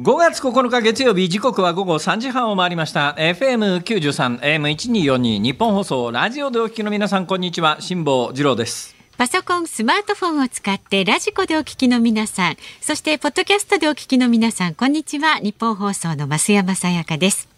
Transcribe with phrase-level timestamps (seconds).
[0.00, 15.40] 5月9日月曜日時刻は午後3時半を回りました FM93 AM1242 ニッポン放送ラジオでお聞きの皆さんこんにちは辛坊治郎ですパソコン、スマートフォンを使ってラジコでお聞きの皆さん、そしてポッドキャストでお聞きの皆さん、こんにちは。
[15.40, 17.57] ニッポン放送の増山さやかです。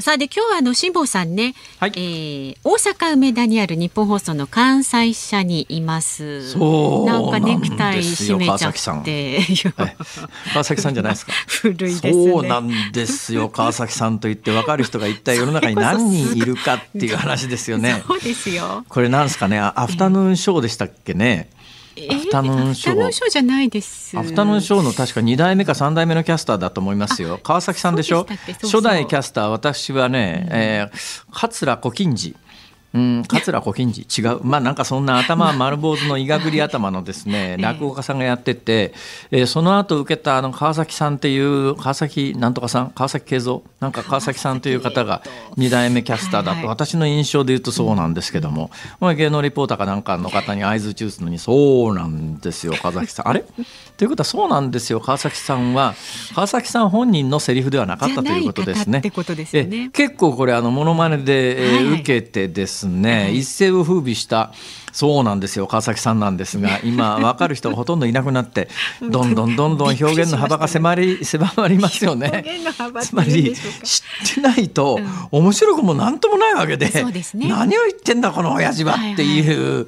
[0.00, 6.50] さあで今日はあの辛坊さんね、はい、えー、大阪梅田にある日本放送の関西社にいます。
[6.50, 9.38] そうなんかネクタイ締めちゃって、
[10.52, 11.32] 川崎さんじゃないですか？
[11.46, 18.02] 古いです、ね、そうなんですよ川崎さんと言って分かる人が一体世の中に何人いるかっていう話ですよね。
[18.08, 18.84] そうですよ。
[18.88, 19.60] これなんですかね？
[19.60, 21.50] アフタヌーンショーでしたっけね？
[22.10, 22.92] アフタヌーンショー。
[22.92, 24.18] アフタヌーンショーじゃないです。
[24.18, 27.38] アフタヌーンショーの確か2代目か3代目のキャスターだと思いますよ。
[27.42, 28.26] 川崎さんでしょ？
[28.62, 32.36] 初代キャスター、私はね、うん、えー、桂小金治。
[32.94, 34.40] うん、桂小金治違う。
[34.44, 38.94] まあなんかそんな頭丸坊主のいがぐり頭のですね 落語家さんがやってて、
[39.32, 43.62] えー、その後受けたあの川崎さんっていう川崎なんとかさん川崎慶三？
[43.80, 45.22] なんか川崎さんという方が
[45.58, 46.68] 2代目キャスターだと。
[46.68, 53.28] 私の印象で言うとそうなんですけども、うん、芸能リポーターかなんかの方に合図打つのにそうなんですよ川崎さん。
[53.28, 53.44] あれ？
[53.96, 55.00] ということはそうなんですよ。
[55.00, 55.94] 川崎さんは
[56.34, 59.00] 川崎さん本人のセリフではなかったということですね。
[59.64, 59.90] ね。
[59.92, 62.83] 結構これあのモノマネで、えー、受けてですね、
[63.22, 64.52] はい、一世を風靡した
[64.94, 68.68] そうなんですよ川崎さんなんですが 今分かる人がほとんどいなくなって
[69.02, 72.44] どんどんどんどん表現の幅が狭り狭まりますよね。
[73.00, 75.00] つまり知ってないと
[75.32, 79.86] 面白くも何ともないわけで、うんね、何を言ってんだこの親父はっていう、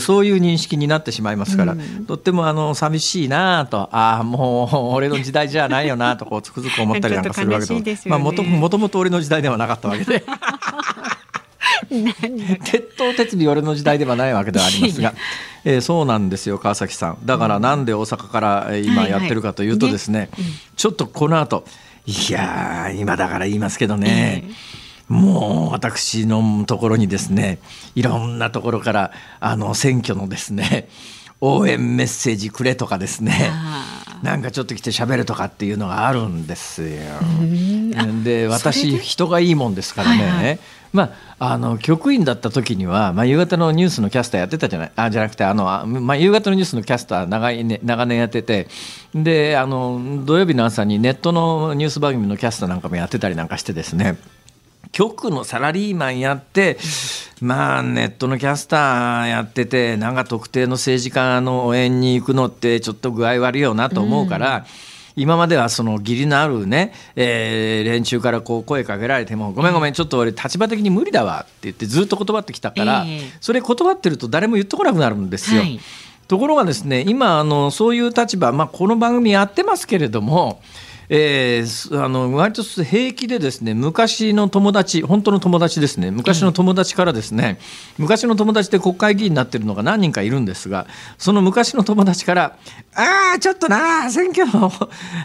[0.00, 10.22] そういう認識になってしまいますから、うん、とってもあの寂しいなとああもう俺の時代じゃないよなとこうつくづく思ったりなんかするわけでもともと俺の時代ではなかったわけで。
[11.88, 15.14] 鉄頭鉄尾俺の時代ではないわけではありますが、
[15.64, 17.18] えー、そうなんですよ川崎さん。
[17.24, 21.64] だからなんで大阪から今やってるかというとですね、はいはいねちょっとこの後
[22.06, 27.58] いや今だから言いますけどね、えー、もう私のところにですね
[27.94, 30.88] いろんなところからあの選挙のですね
[31.40, 33.52] 応援メッセージくれとかですね
[34.22, 36.88] なんかちょっと来て喋るとかっていうのがあるんですよ。
[38.24, 40.58] で私人がいいもんですからね、はいはい
[40.92, 44.92] まあ、あの局員だった時には、まあ、夕方のニュースのキャスターやってたじゃない？
[44.94, 48.68] あじゃなくてあの、まあ、夕方のニュースのキャスター長い、ね、長年やってて。
[49.14, 54.16] であの土曜日の朝にネットのニュース番組のキャスターなんかもやってたりなんかしてですね。
[54.90, 56.76] 局のサラリーマンやって、
[57.40, 64.56] まあ、ネットのキャスターやっててなんか特定の政治家の応援に行くのってちょっと具合悪いよなと思うから。
[64.56, 64.91] うん。
[65.16, 75.60] 今まではその義理のあるね、えー、連中からこう声かけられても「ごめんごめんちょっと俺立場的に無理だわ」って言ってずっと断ってきたから、えー、それ断ってると誰も言ってこなくなるんですよ。
[75.60, 75.80] はい、
[76.28, 80.60] ところがですね今あのそういう立場、まあ、この番組やってますけれども
[81.08, 87.58] えー、あの割と平気でですね昔の友達本当の友達ですね昔の友達からですね、
[87.98, 90.86] うん、昔の友達で国会議員になってるのが何人かいるんですが
[91.18, 92.56] その昔の友達から
[92.94, 94.72] 「ああちょっとな選挙の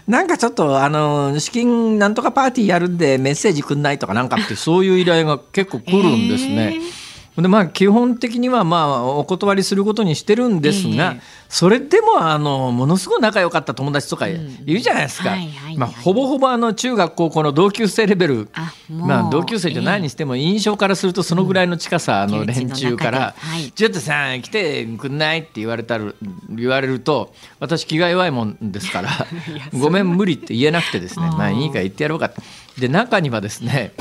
[0.07, 6.75] なんかちょっとあの資金なんとかパーティーやるんでメッセージくんない」とかなんかってそういう依頼が結構来るんですね。
[6.75, 7.06] えー
[7.41, 14.33] でまあ基本的にはまあお断りすることにしてるんですが、えー、それでもあのものすごい仲良かった友達とかい
[14.65, 15.35] るじゃないですか、
[15.75, 18.49] まあ、ほぼほぼあの中学高校の同級生レベル。
[18.89, 23.35] まあ、同級生じゃないにしても印象からするとそのぐらいの近さの連中から
[23.75, 26.13] 「ちょっとさ来てくんない?」って言われたら
[26.49, 29.09] 言われると私気が弱いもんですから
[29.77, 31.27] 「ごめん無理」って言えなくてですね。
[31.37, 32.31] まあいいから言ってやろうか
[32.79, 33.91] で中にはですね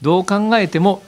[0.00, 1.02] どう考えても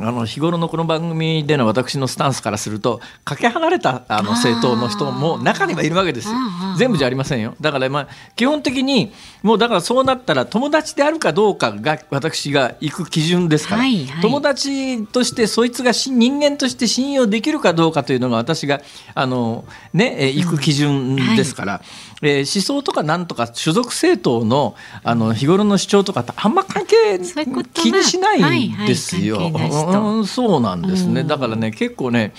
[0.00, 6.34] あの日頃のこの番組での私のスタンスからするとかけ離れたあの政党の人も中にはいるわけですよ。
[6.76, 7.54] 全部じゃありませんよ。
[7.60, 18.80] だからまあ基本的にもうだからそうなったら友達であるかどうかが私が行く基準ですから、はいはい、友達としてそいつが人間として信用できるかどうかというのが私が
[19.14, 21.86] あのね行く基準ですから、うんはい、
[22.22, 27.18] えー、思想とかなんとか所属政党のあの日頃の主張とかってあんま関係
[27.74, 29.36] 気にしないんですよ。
[29.36, 32.32] はいはいうん、そうなんですね、だからね結構ね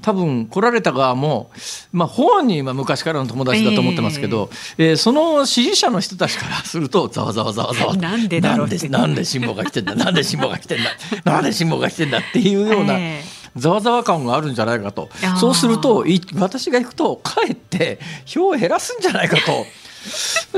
[0.00, 1.50] 多分来られた側も、
[1.92, 4.48] まあ、本人は昔からの友達だと思ってますけど、
[4.78, 10.90] えー、えー、その支持者の人たちからするとざわざわざわざわなんでだろうなんで辛抱が来てんだなんで辛抱が来てんだ
[11.24, 12.98] なんで辛抱が来てんだっていうような。
[12.98, 15.08] えーざわざわ感があるんじゃないかと。
[15.38, 16.04] そうすると
[16.36, 19.66] 私が行くとかえって票を減らすんじゃないかと。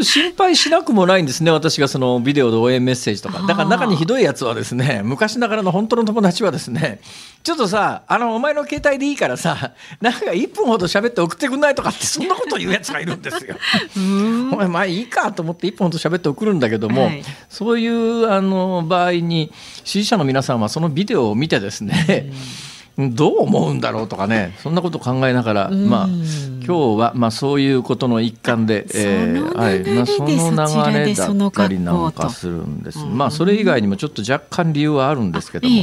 [0.02, 3.40] 心配しなくもないんですね私がそのビデオで応援メッセージとか。
[3.46, 7.00] だから中にひどいやつはですね昔ながらの本当の友達はですね
[7.42, 13.56] ちょっとさあのお前の携帯でいいからさなんか1分ほど喋って送ってくんないとかってそんなこと言うやつがいるんですよ。
[13.96, 19.50] お前まあいいかと思って1分ほど喋って送るんだけども、はい、そういうあの場合に
[19.84, 22.30] 支持者の皆さんはそのビデオを見てですね、
[23.08, 26.08] どう思うんだろうとかねそんなこと考えながら、まあ
[26.70, 29.82] 今日はまあそういうことの一環で、えー、はい。
[29.92, 33.04] まあその流れだったりなんかするんです。
[33.04, 35.74] まあそれ以外にもちょっと若干理由はあるんですけども、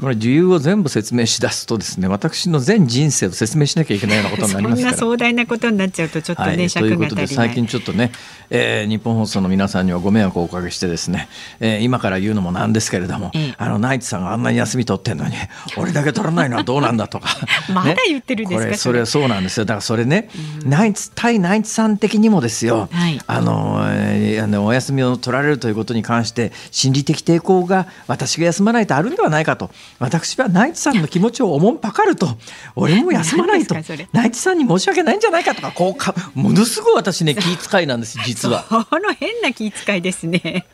[0.00, 4.96] これ理由を全部説明しだすとですね、私の全人生を説明しなきゃいけないようなことになりますから。
[4.96, 8.10] 壮大なことになっちゃうとちょっとね、はい、ということで最近ちょっとね、
[8.48, 11.28] えー、日本放送の皆さんにはご迷惑をおかけしてですね、
[11.60, 15.34] えー、今から言うのもなんですけれども、あのナイツさんがあんなに休み取ってんのに
[15.76, 17.28] 俺だけ取らないのはどうなんだとか、
[17.74, 19.66] まだ言ってるんですか、ね、それはそうなんですよ。
[19.66, 20.28] だからそれねね、
[20.62, 29.70] うん、ナイツ対ナイツさん的にもですよ、はい、あのあのお休みを取られるということに関して心理的抵抗が私が休まないとあるんではないかと。
[29.98, 32.28] 私はナイツさんの気持ちをおもんぱかると。
[32.76, 33.74] 俺も休まないと。
[34.12, 35.62] ナイツさんに申し訳ないんじゃないかと。
[35.62, 38.64] かこうかものすごい私ね 気遣いなんです実は。
[38.68, 40.66] この変な気遣いですね。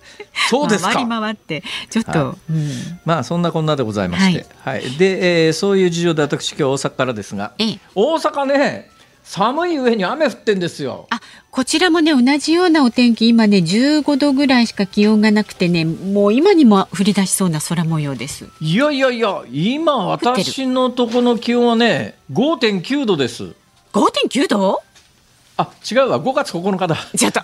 [0.50, 0.92] そうですか。
[0.92, 1.62] 回り回って。
[1.90, 2.52] ちょっと、はい。
[2.52, 7.52] うん、まあそんなこんなでございまして、はい、はい、で、えー、そういう事情で私今日大阪からですが、
[7.94, 8.90] 大阪ね
[9.22, 11.06] 寒い上に雨降ってんですよ。
[11.10, 11.20] あ、
[11.50, 18.48] こちらもね同じようなお天気今ね15度ぐらいしか気温がなくてねもう今にも降り出しそうな空模様です。
[18.60, 23.54] いやいやいや今私のとこの気温はね5.9度です。
[23.92, 24.82] 5.9度？
[25.56, 26.96] あ違うわ5月9日だ。
[27.16, 27.40] ちょっと。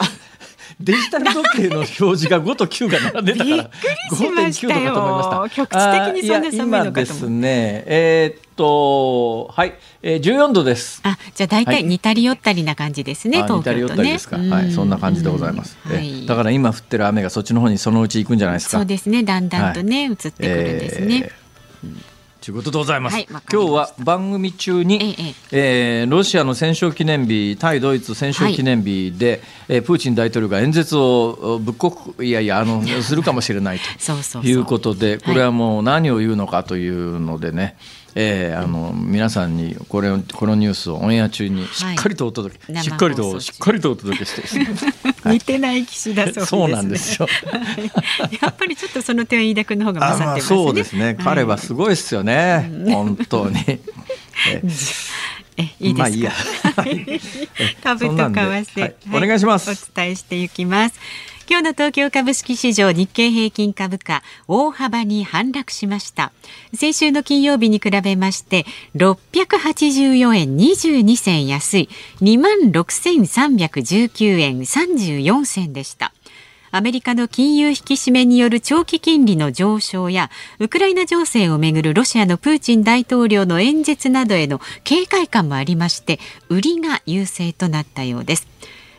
[0.79, 3.71] デジタル時計の表示が5と9が並んでたから
[4.13, 5.57] 5.9度かと思いました。
[5.57, 7.85] 局地的にそんな寒いのかとですね。
[7.87, 11.01] えー、っとはい、えー、14度です。
[11.03, 13.41] あじゃあ大体似たり寄ったりな感じですね。
[13.41, 14.37] はい、似たり寄ったりですか。
[14.37, 15.79] はいそんな感じでございます。
[15.83, 18.77] はい、だから今降ってる雨がそっちの方にそのうち行くんじゃないですか。
[18.77, 21.23] そうですねだんだんとね、移ってくるんですね。
[21.25, 22.16] えー
[22.47, 23.15] ということでございます。
[23.15, 37.77] はい、今日は番組中に、えええー、ロシアの戦勝記念日、対ドイツ戦勝記念日で、はい、えー、プーチン大統領が演説をぶっこくいやいやあのするかもしれないということで、これはもう何を言うのかというのでね。
[38.19, 44.71] えー、あの皆さんにこれこのニュースをオンエア中にしっかりとお届け、はい、しっかりとしっかりとお届けしてね、
[45.23, 47.29] はい、似てない騎士だそうです、ね、そうなんですよ。
[48.41, 53.59] やっぱりちょっとその点飯田君の方が勝ってますね、まあ、そうですね、彼はすごいですよね、本当に。
[53.69, 53.81] え
[55.59, 55.75] え。
[55.81, 56.03] いいですか？
[56.03, 56.33] まあいいや。
[57.83, 59.71] 株と為替、はい、お願いします。
[59.71, 60.99] お伝えしていきます。
[61.49, 66.33] 今日の東京株式市場日経平均株価大幅に反落しました。
[66.75, 68.67] 先週の金曜日に比べまして
[68.97, 71.89] 684円22銭安い。
[72.21, 76.13] 2万6319円34銭でした。
[76.73, 88.49] アメリカの金融引き締めによる長期金利の上昇やウクライナ情勢をめぐるロシアのプーチン大統領の演説などへの警戒感もありまして売りが優勢となったようです。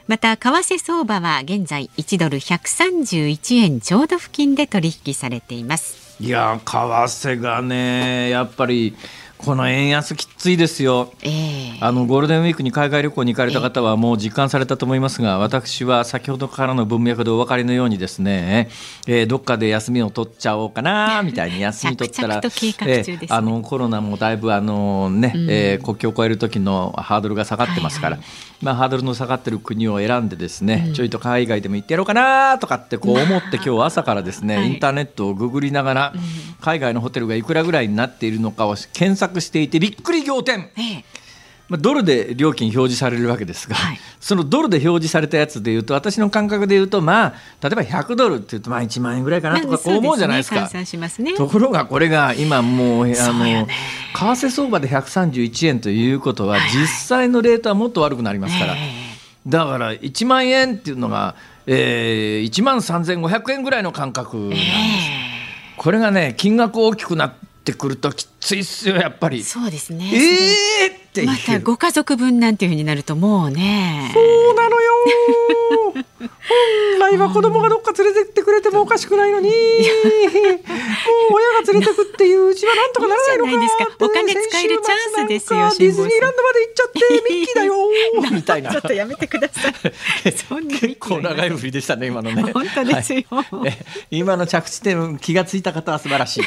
[0.08, 6.16] また為替相場は現在1ドル131円ちょうど付近で取引されています。
[6.20, 8.96] いや為替がねやっぱり
[9.38, 18.70] この円安きついですよ、えー、あのゴールデンウィークに海外旅行に行かれた方はもう実感されたと思いますが、私は先ほどからの文脈でお分かりのようにですね、
[19.06, 36.14] えー、どっかで休みを取っちゃおうかな みたいに休み取ったら、ね、えー、あのコロナもだいぶあのね、うん、えー、国境を越える時のハードルが下がってますから、はいはい、まあ、ハードルの下がってる国を選んでですね、うん、ちょいと海外でも行ってやろうかなとかってこう思って今日朝からですね、 はい、インターネットをググりながら、
[36.62, 40.70] 海外のホテルがいくらぐらいになっているのかを検索していてびっくり仰天。
[40.78, 41.18] ええ。
[41.70, 50.68] まあ、ドルで料金表示されるわけですが、はい、そのドルで表示されたやつでいうと私の感覚でいうとまあ例えば100ドルっていうとまあ1万円ぐらいかなとかこう思うじゃないですか。
[51.10, 53.68] すね、ところがこれが今もうあの為
[54.14, 58.76] 替相場で131円ということは実際のレートはもっと悪くなりますから、
[59.46, 64.62] だから1万円っていうのが、えー、1万3500円ぐらいの感覚なんです。
[65.76, 67.36] これがね金額大きくな
[67.68, 69.44] っってくるときついっすよやっぱり。
[69.44, 70.10] そうですね。
[70.14, 74.12] ええー、ってまたご家族分なんていうふうになるともうね。
[74.14, 74.94] そうなのよ。
[77.00, 79.50] 本来は子供がどっか連れてってくれてもおかしくないのに。
[79.50, 79.58] もう
[81.34, 87.00] 親が連れてくっていううちはなんとかならないのかないですかお金使えるチャンスですよディズニーランドまで行っちゃって
[87.34, 87.76] ミッキーだよ。
[88.32, 89.74] みたいなちょっとやめてください。
[90.24, 92.52] 結構長い振りでしたね今のね。
[92.54, 93.78] 本当ですよ、はい、
[94.12, 96.44] 今の着地点気がついた方は素晴らしい。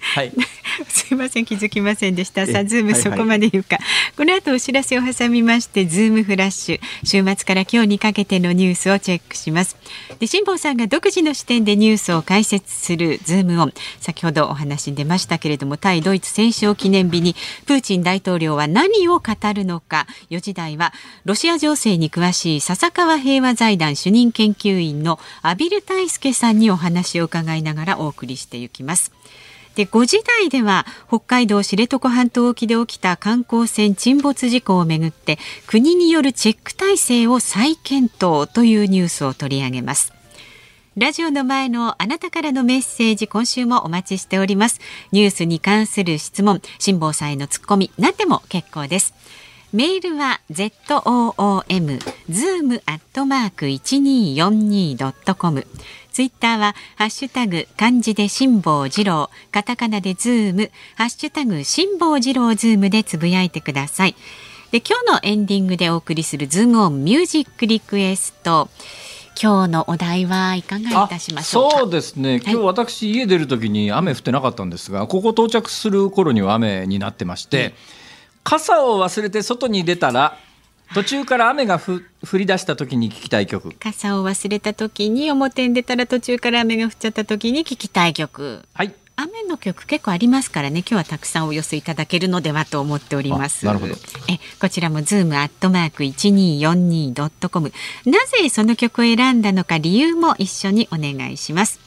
[0.00, 0.32] はい。
[0.88, 2.46] すいません気づきませんでした。
[2.46, 9.76] さあズームそこまで言うか、はいはい、この後お知らせを挟みましてズームフラッシュ週末から今日にかけてのニュースをチェックします。
[10.20, 17.34] で辛坊さんが独自の視点でニュースを解説するズームオン先ほどお話に出ましたけれども対ドイツ戦勝記念日に
[17.66, 20.92] プーチン大統領は何を語るのか4時台は
[21.24, 29.12] ロシア情勢に詳しい笹川平和財団主任研究員の阿比留大輔さんにお話を伺いながらお送りしていきます。
[29.74, 40.12] で5時台では北海道知床半島沖で起きた観光船沈没事故をめぐって国によるチェック体制を再検討というニュースを取り上げます。
[40.96, 44.80] ラジオの前のあなたからのメッセージ今週もお待ちしております。
[45.10, 49.12] ニュースに関する質問辛坊さんへのツッコミ何でも結構です。
[49.74, 51.98] メールは zoom
[52.30, 55.66] zoom アットマーク一二四二ドットコム。
[56.12, 64.14] ツイッターはハッシュタグ漢字で辛坊治郎、カタカナでズーム、ハッシュタグ辛坊治郎ズームでつぶやいてください。
[64.70, 68.68] で今日のエンディングでお送りするズームオンミュージックリクエスト。
[69.36, 72.36] 今日のお題はいかがいたしましょうそうですね。
[72.36, 77.74] 今日私、家出る時に雨降ってなかったんですが、ここ到着する頃には雨になってまして。
[77.98, 78.03] うん
[78.44, 80.36] 傘を忘れて外に出たら
[80.94, 82.02] 途中から雨が降
[82.34, 83.72] り出した時に聞きたい曲。
[83.80, 88.62] 傘を忘れた時に表に出たら途中から雨が降っちゃった時に聞きたい曲。
[88.74, 88.94] はい。
[89.16, 90.80] 雨の曲結構ありますからね。
[90.80, 93.64] 今日はたくさんお寄せいただけるのではと思っております。
[93.64, 93.94] なるほど。
[94.28, 97.72] えこちらもズームアットマーク一二四二ドットコム。
[98.04, 101.80] なぜその曲を選んだのか理由も一緒にお願いします。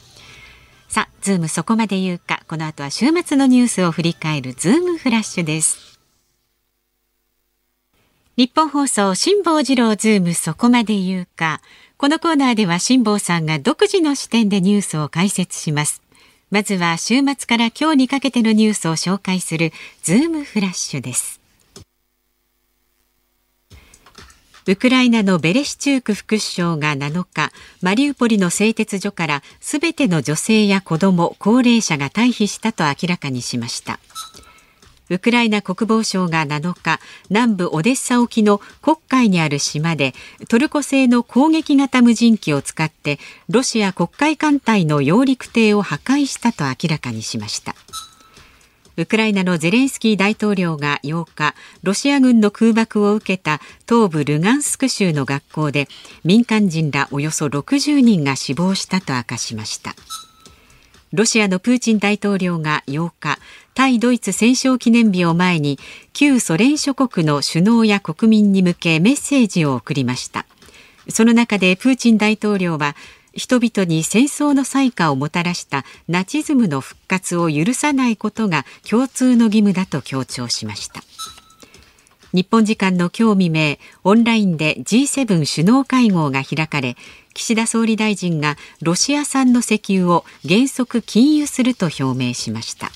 [0.88, 2.42] さあズームそこまで言うか。
[2.48, 5.87] この後は週末のニュースを振り返るズームフラッシュです
[8.38, 11.60] ニッポン放送辛坊治郎ズームそこまで言うか。
[11.96, 16.02] このコーナーでは辛坊さんが独自の視点でニュースを解説します。
[16.52, 19.72] まずは週末から今日にかけてのニュースを紹介する
[20.04, 21.40] ズームフラッシュです。
[24.68, 27.50] ウクライナのベレシチューク副首相が7日、
[27.82, 33.98] マリウポリの製鉄所からすべての女性や子ども、高齢者が退避したと明らかにしました。
[35.10, 37.00] ウクライナ国防省が7日
[37.30, 40.14] 南部オデッサ沖の黒海にある島で
[40.48, 47.74] トルコ製の攻撃型無人機を使ってロシア黒海艦隊の揚陸艇を破壊したと明らかにしました。
[48.98, 55.86] ウクライナのゼレンスキー大統領が8日ロシア軍の空爆を受けた東部ルガンスク州の学校で
[56.24, 59.94] 民間人らおよそ60人が死亡したと明かしました。
[61.12, 63.38] ロシアのプーチン大統領が8日
[63.78, 65.78] 対ドイツ戦勝記念日を前に
[66.12, 70.46] 旧ソ連諸国の首脳や国民に向けメッセージを送りました。
[71.08, 72.96] その中でプーチン大統領は
[73.34, 81.04] 人々に戦争の災禍をもたらしたナチズムの復活を許さないことが共通の義務だと強調しました。
[82.34, 86.96] 日本時間の今日未明オンラインで G7 首脳会合が開かれ
[87.32, 92.90] 岸田総理大臣がロシア産の石油を原則禁輸すると表明しました。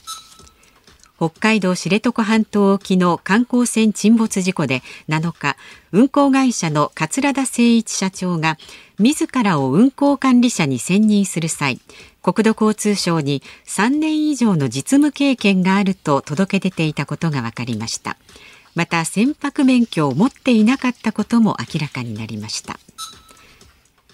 [1.22, 5.56] 北海道知床半島沖の観光船沈没事故で7日
[5.92, 8.58] 運航会社の桂田精一社長が
[8.98, 11.78] 自らを運航管理者に選任する際
[12.22, 18.16] 国土交通省に3年以上の実務経験があると届け出ていたことが分かりました。
[18.74, 22.80] また船舶免許を持っていなかったことも明らかになりました。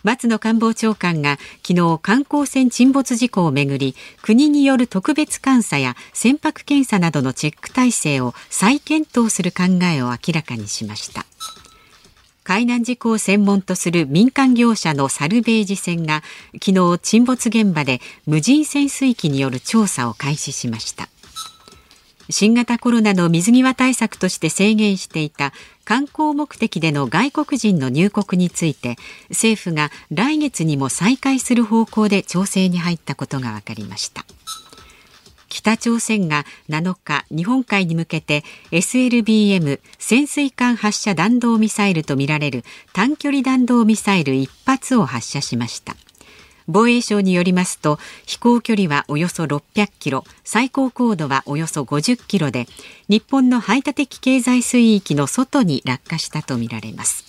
[0.02, 11.26] 松野官房長官が昨日観光船沈没事故をめぐり国による特別監査や船舶検査などのチェック体制を再検討する考えを明らかにしました。
[12.48, 16.22] 海難事故を専門とする民間業者のサルベージ船が
[16.54, 21.10] 昨日沈没現場で無人潜水機による調査を開始しました。
[22.30, 25.52] 新型コロナの水際対策として制限していた
[25.84, 28.96] 観光目的での外国人の入国について
[29.30, 34.24] 政府が来月にも再開する方向で調整に入ったことが分かりました。
[35.48, 45.96] 北朝鮮が7日日本海に向けて SLBM 潜水艦発射弾道ミサイルとみられる短距離弾道ミサイル1発を発射しました。
[46.68, 52.66] 防衛省によりますと飛行距離はおよそ600キロ最高高度はおよそ50キロで
[53.08, 57.28] 日本の排他的経済水域の外に落下したとみられます。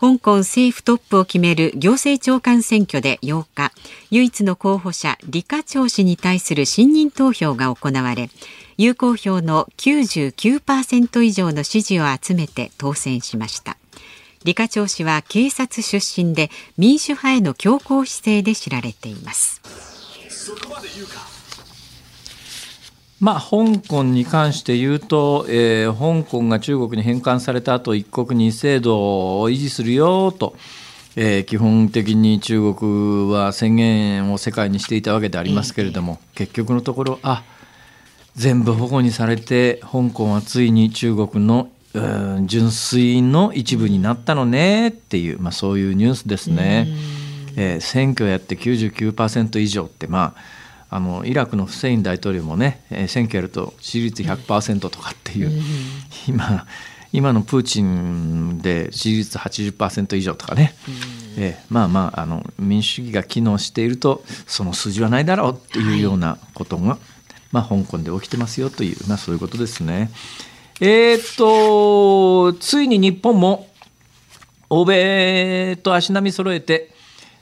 [0.00, 3.70] 香港政府トップを決める行政長官選挙で8日
[4.10, 8.30] 唯一の候補者李家超氏に対する信任投票が行われ
[8.78, 13.76] 有効票の99%以上の支持を集めて当選しました。
[14.42, 19.60] 李家超氏は警察出身で民主派への強硬姿勢で知られています。
[23.20, 30.56] まあ、香港に関して言うと、えー、香港が中国に返還された後一国二制度を維持するよと、
[31.16, 37.44] えー、基本的に中国は宣言を世界にしていたわけでありますけれども、えー、結局のところあ
[38.36, 41.68] 全部保護にされて香港はついに中国の
[42.46, 46.88] 純粋の一部になったのねっていう、まあ、そういうニュースですね。
[47.56, 50.34] えー、選挙やって99%以上ってま
[50.90, 55.62] ああのイラクのフセイン大統領もね、えー、選挙やると支持率100%とかっていう、
[56.28, 56.66] 今
[57.12, 60.74] 今のプーチンで支持率80%以上とかね、
[61.36, 66.98] えー、まあまああの民主主義が機能しているとその数字はないだろうっていうようなことが、はい、
[67.52, 70.10] まあ、香港で起きてますよという、まあ、そういうことですね。
[70.80, 73.68] えー、っとついに日本も
[74.68, 76.90] 欧米と足並み揃えて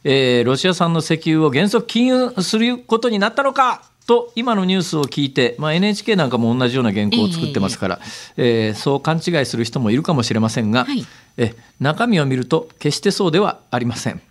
[0.04, 8.00] えー、ロシア産の石油を原則禁輸することになったのかと今のニュースを聞いて、まあ、NHK なんかも同じような原稿を作ってますから、
[8.36, 14.22] えー、えー、そう勘違いする人もいるかもしれませんが、はい、え中身を見ると決してそうではありません。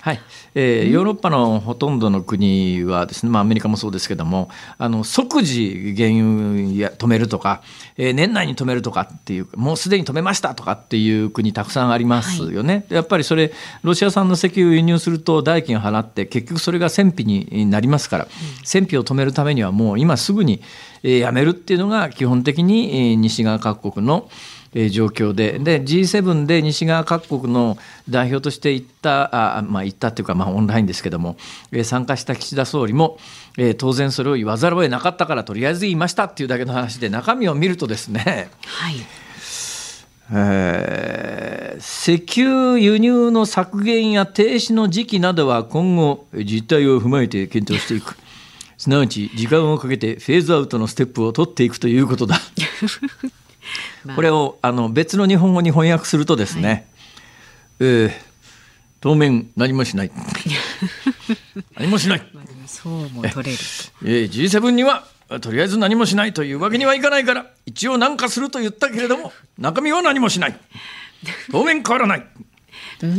[0.00, 0.20] はい、
[0.54, 7.62] えー、ヨーロッパのほとんどの国はですね、まあ、アメリカもそうですけどもあの即時原油や止めるとか、
[7.98, 13.52] えー、年内に止めるとかっていうもうすでに止めましたとかっていう国たくさんありますよね、はい、やっぱりそれ
[13.82, 18.30] ロシア産の石油を輸入すると代金を払って結局それが戦費になりますから、うん、
[18.64, 20.62] 戦費を止めるためにはもう今すぐに、
[21.02, 27.76] えー、やめるっていうのが基本的に、えー、西側各国のえ状況でで G7 で西側各国の
[28.08, 31.36] 代表として行ったあ、まあ、行ったというか、まあ、オンラインですけども、
[31.72, 33.18] え参加した岸田総理も、
[33.58, 38.94] え当然それを言わざるを得なかったからとりあえず言いましたっていうだけの話で中身を見るとですね、はい
[40.32, 48.16] えー、石油輸入の削減や停止の時期などは今後実態を踏まえて検討していく。
[48.78, 52.38] すなわち時間をかけてフェーズアウトのステップを取っていくということだ。
[54.14, 56.84] これをあの別の日本語に翻訳するとですね、はい、
[57.80, 58.12] えー、
[59.00, 60.10] 当面何もしない。
[61.76, 62.22] 何もしない。
[62.66, 63.58] そうも取れる
[64.04, 65.04] えー、G7 には
[65.40, 70.58] とりあえず何もしないというわけにはいかないから一応何かすると言ったけれども 中身は何もしない。
[71.52, 72.26] 当面変わらない、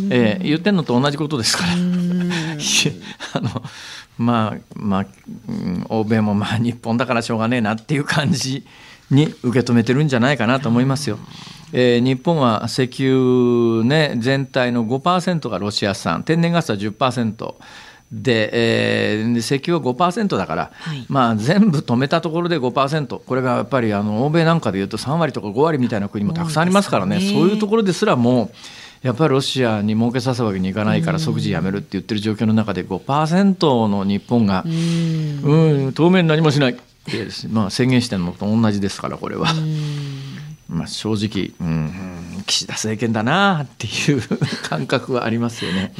[0.09, 1.73] えー、言ってんのと同じことですから。
[3.33, 3.63] あの
[4.17, 5.05] まあまあ、
[5.89, 8.65] 欧米もまあ日本だからしょうがねえなっていう感じ
[9.11, 11.19] に受け止めてるんじゃないかなと思いますよ。
[11.73, 16.23] えー、日本は石油、ね、全体の5%がロシア産。
[16.23, 17.53] 天然ガスは10%
[18.11, 18.49] で、
[19.19, 28.51] えー、石油は5%だから、はい、まあ、全部止めたところで5%これがやっぱりあの欧米なんかでいうと3割とか5割みたいな国もたくさんありますからね、ね、そういうところですらも
[29.01, 36.77] やっぱりロシアに儲けさせるわけにいかないから即時やめるって言ってる状況の中で5%の日本がうん当面何もしない。
[37.05, 39.47] で、まあ、宣言してるのと同じですからこれは。
[40.67, 44.21] まあ、正直、うん、岸田政権だなっていう
[44.63, 45.93] 感覚はありますよね。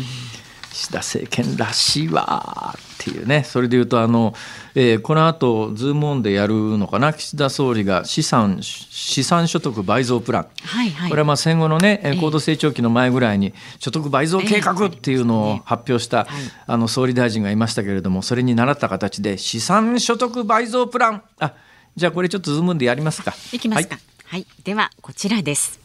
[0.71, 4.33] 岸田政権らしいわっていうねそれでいうとあの、
[4.73, 7.13] えー、この後ズームオンでやるのかな？
[7.13, 16.27] 岸田総理が資産資産所得倍増プラン、はいはい、これはまあ戦後のね高度成長期の前ぐらいに所得倍増計画っていうのを発表した、
[16.67, 21.23] あの総理大臣がいましたけれどもそれに倣った形で資産所得倍増プラン。
[21.39, 21.53] あ
[21.95, 23.33] じゃあこれちょっとズームオンでやりますか。
[23.51, 25.81] いきますか、はい、はい、ではこちらです。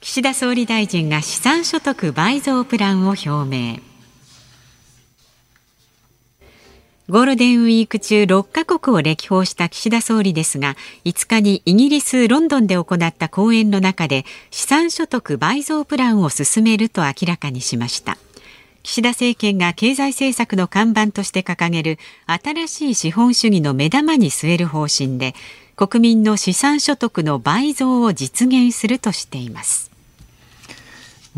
[0.00, 3.78] 岸田総理大臣が資産所得倍増プランを表明
[7.08, 18.18] ゴールデンウィーク中6カ国を歴訪した岸田総理ですが5日にイギリス・ロンドンで行った講演の中で資産所得倍増プランを進めると明らかにしました。
[18.82, 25.34] 岸田政権が経済政策の看板として掲げる新しい資本主義の目玉に据える方針で
[25.76, 29.92] 国民の資産所得の倍増を実現するとしています。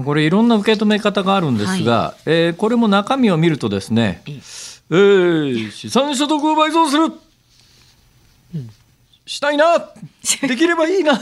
[0.03, 7.05] これいろんな受け止め方があるんですが、はい、えー、これも中身を見るとですね、えー、資産所得を倍増する、
[8.55, 8.71] うん、
[9.27, 9.79] したいな。
[10.43, 11.15] できればいいな。
[11.15, 11.19] あ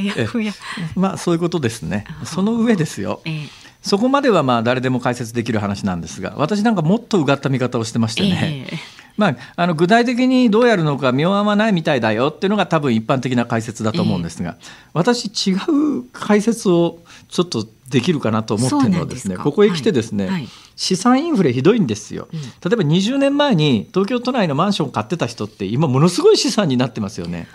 [0.00, 0.52] やふや。
[0.94, 2.04] まあそういうことですね。
[2.24, 3.48] その上ですよ、えー、
[3.82, 8.78] そこまではまあ誰でも解説できる話なんですが私なんかもっとうがった見方をしてましてね、えー
[9.16, 20.48] まあ、あの具体的にどうやるのか妙案はないみたいだよっていうのが多分一般的な解説だと思うんですが、えー、私違う解説をちょっとできるかなと思ってるのはですねここへ来てですね、はいはい、
[20.80, 27.48] 資産インフレひどいんですよ、うん、例えば20年前に東京都内のマンションを買ってた人って今ものすごい資産になってますよね。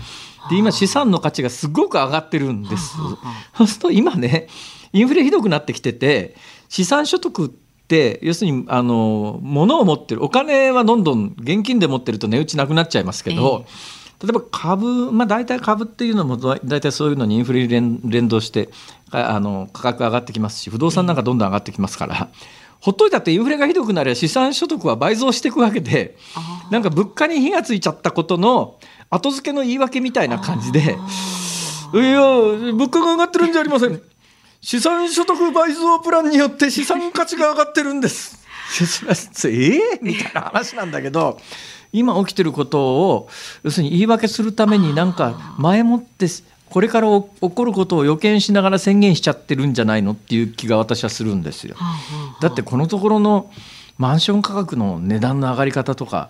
[0.51, 2.95] で今資産の価値がすごく上がってるんです。
[3.57, 4.47] そうすると今ね
[4.93, 6.35] インフレひどくなってきてて
[6.69, 13.65] 資産所得っって要するにあの物を持ってるお金はどんどん現金で持ってると値打ちなくなっちゃいますけど、
[14.21, 18.69] えー、例えば株、まあ、大体株っていうのも大体そういうのにインフレに連動して
[19.11, 22.29] あの価格上がってきますし不動産なんかどんどん上がってきますから。
[22.31, 26.15] えーほっといたってインフレがひどくなれば資産所得は倍増していくわけで
[26.69, 28.77] なんか物価に火がついちゃったことの
[29.09, 30.81] 後付けの言い訳みたいな感じで。
[30.81, 33.99] いや物価が上がってるんじゃありません。
[34.61, 38.45] 資産所得倍増プランによって資産価値が上がってるんです。
[39.49, 41.39] ええみたいな話なんだけど。
[41.91, 43.29] 今起きてることを
[43.63, 46.27] 要するに言い訳するためになんか前もって
[46.69, 51.75] これから起こることを予見しながら宣言しちゃってるんじゃないのっていう気が私はするんですよ。
[52.41, 53.49] だってこのところの
[53.97, 56.29] マンション価格の値段の上がり方とか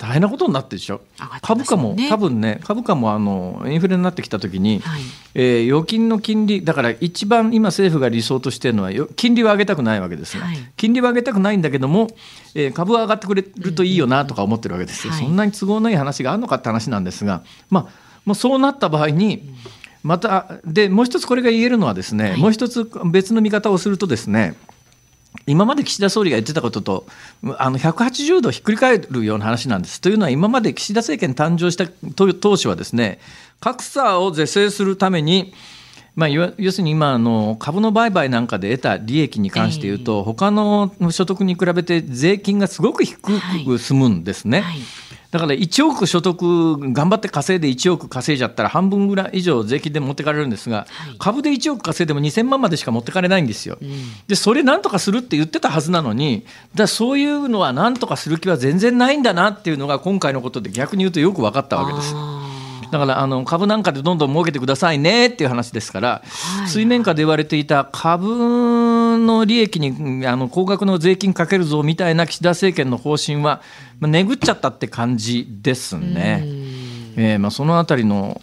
[0.00, 5.02] 大変なことになってるでしょ、ね、株価も多分ね株価もあのインフレになってきた時に、はい、
[5.34, 12.08] えー、預金の金利だから一番今政府が理想としてるのは金利は上げたくないわけですよ、はい、金利は上げたくないんだけども、
[12.54, 19.54] えー、株は上がってくれるといいよなとか思ってるわけですよ、そんなに都合のいい話があるのかって話なんですがまあもうそうなった場合に、
[20.02, 24.54] またでもう一つこれが言えるのはですね、はい、もう一つ別の見方をするとですね
[25.46, 27.06] 今まで岸田総理が言ってたことと
[27.58, 30.00] あの180度ひっくり返るような話なんです。
[30.00, 33.20] というのは今まで岸田政権誕生した当初はですね
[33.60, 35.52] 格差を是正するために
[36.16, 43.16] まあ、要するに今の株の売買なんかで得た利益に関して言うと、他の所得に比べて税金がすごく低
[43.64, 44.60] く済むんですね。
[44.60, 44.80] はいはい
[45.30, 53.78] だから1億所得頑張って稼いで1億稼いじゃったら半分ぐらい以上税金で持ってかれるんですが、はい、株で1億稼いでも2000万までしか持ってかれないんですよ。
[53.80, 53.90] うん、
[54.26, 62.14] でそれなんとかするって言ってたはずなのにだそういうのはなんとかする気は全然ないんだなっていうのが今回のことで逆に言うとよく分かったわけです。
[62.90, 73.62] だからあの株なんかでどんどん儲けてくださいねっていう話ですから、はい、水面下で言われていた株の利益にあの高額の税金かけるぞみたいな岸田政権の方針は、
[73.98, 76.44] まあ、ねぐっちゃったって感じですね。
[77.16, 78.38] えーまあ、そのあたりの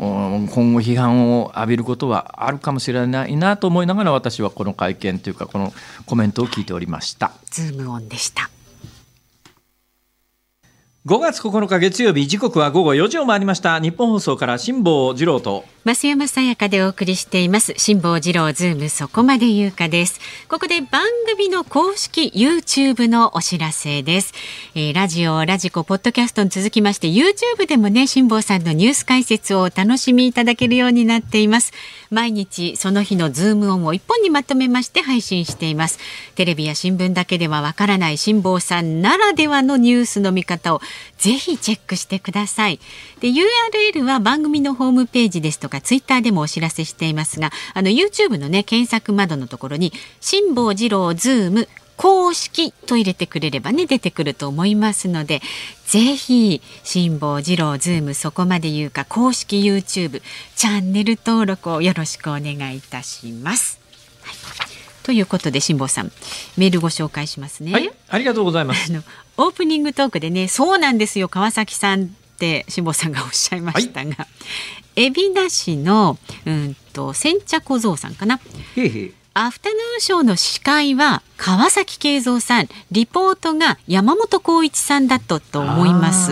[0.51, 5.73] 今後批判を浴びることはあるかもしれないなと思いながら私はこの会見というかこの
[6.05, 7.31] コメントを聞いておりました。
[7.49, 8.49] ズームオンでした
[11.07, 13.79] 5月9日月曜日時刻は午後4時を回りました。
[13.79, 15.63] 日本放送から辛坊治郎と。
[15.85, 17.73] 増山さやかでお送りしています。
[17.77, 20.19] 辛坊治郎ズームそこまで言うかです。
[20.49, 24.33] ここで番組の公式 YouTube のお知らせです、
[24.75, 31.71] えー、ラジオラジコポッドキャストに続きまして YouTube でもね辛坊さんのニュース解説をお楽しみいただけるようになっています。
[32.09, 35.99] 毎日その日のズームオンを一本にまとめまして配信しています。
[36.35, 40.81] テレビや新聞だけではわからない辛坊さんならではのニュースの見方を
[41.17, 42.79] ぜひチェックしてください
[43.19, 55.41] で URL は番組のホームページですとかツイッターでもお知らせしていますがあの YouTube のね検索窓のところに辛坊治郎ズーム公式と入れてくれればね出てくると思いますので
[55.87, 60.21] ぜひ辛坊治郎ズームそこまで言うか公式 YouTube
[60.55, 63.79] チャンネル登録をよろしくお願いいたします。
[64.21, 64.35] はい、
[65.03, 66.11] ということで辛坊さん
[66.55, 67.71] メールご紹介しますね。
[67.71, 68.91] はい、ありがとうございます。
[69.37, 72.07] オープニングトークでねそうなんですよ川崎さんっ
[72.39, 74.27] て辛坊さんがおっしゃいましたが、は
[74.95, 78.39] い、海老名市のうんと先茶小僧さんかな。
[78.75, 86.31] へへアフタヌーンショーの司会は川崎慶三さん、リポートが山本浩一さんだったと思います。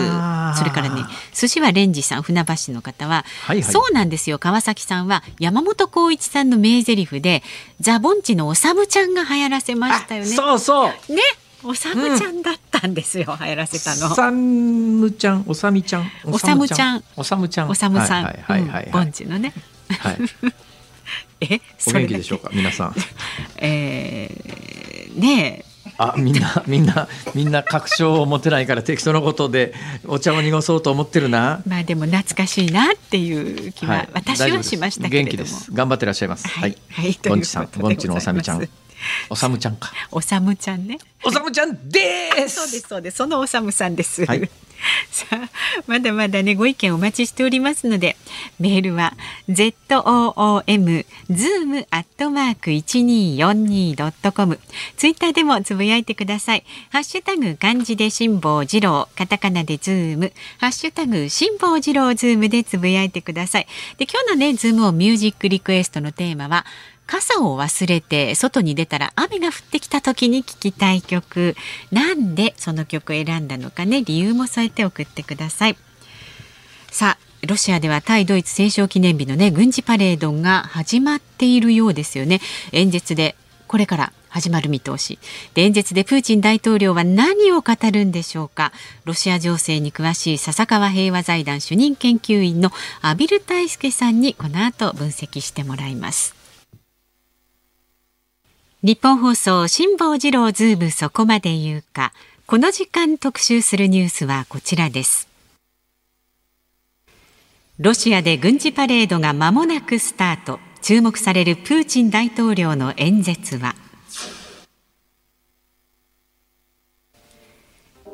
[0.58, 4.40] それからね、寿司はレンジさん、船橋の方は、はいはい、そうなんですよ。
[4.40, 7.44] 川崎さんは山本浩一さんの名台詞で、
[7.78, 10.26] ザボンチのおさむちゃんが流行らせましたよね。
[10.26, 11.14] そうそう。
[11.14, 11.22] ね。
[11.66, 14.12] おさむちゃんだったんですよ、うん、流行らせたの。
[14.12, 16.10] おさむちゃん、おさみちゃん。
[16.24, 17.04] おさむちゃん。
[17.16, 17.68] おさむちゃん。
[17.70, 18.24] おさむさん。
[18.24, 19.52] はいはいはい、はい、のね。
[19.98, 20.16] はい。
[21.40, 22.94] え、お元気でしょうか、皆さん。
[23.58, 25.64] えー、ね
[25.98, 29.72] あみんなみんなみんな確証を持てないから適当なことで
[30.06, 38.68] お茶を濁そうと思ってるなまあでも懐かしいなっていう気は、はい、私はしましたけれども元気です頑張ってらっしゃいますはい、はい、ゴンチさんゴンチのおさみちゃん
[39.30, 39.92] おさむちゃんか。
[40.10, 40.98] おさむちゃんね。
[41.24, 42.56] おさむちゃんです。
[42.56, 43.16] そうですそうです。
[43.16, 44.24] そのおさむさんです。
[44.24, 44.50] はい、
[45.10, 45.50] さあ
[45.86, 48.16] まだまだねご意見お待ちしておりますので
[48.60, 49.14] メールは
[49.48, 54.60] z o o m zoom アットマーク一二四二ドットコム。
[54.96, 56.64] ツイッターでもつぶやいてください。
[56.90, 63.66] ハッシュタグ漢字で辛坊治郎、カタカナでズーム、ハッシュタグ辛坊治郎ズームでつぶやいてください。
[63.98, 66.66] で今日のねズームをミュージックリクエストのテーマは
[67.06, 71.56] 傘を忘れて外に出たら雨が降ってきた時に聴きたい曲。
[71.92, 74.02] なんでその曲を選んだのかね。
[74.02, 75.76] 理由も添えて送ってください。
[76.90, 82.40] さあロシアでは対ドイツ戦勝記念日のね軍事パレードが始まっているようですよね。
[82.72, 83.36] 演説で
[83.68, 85.18] これから始まる見通し。
[85.54, 88.72] で演説でプーチン大統領は何を語るんでしょうか。
[89.04, 96.35] ロシア情勢に詳しい笹川平和財団主任研究員の阿比留大輔さんにこの後分析してもらいます。
[98.82, 102.12] 日本放送辛坊治郎ズームそこまで言うか。
[102.46, 105.28] この時間特集するニュースはこちらです。
[107.78, 110.60] ロシアで軍事パレードが間もなくスタート。
[110.82, 113.74] 注目されるプーチン大統領の演説は。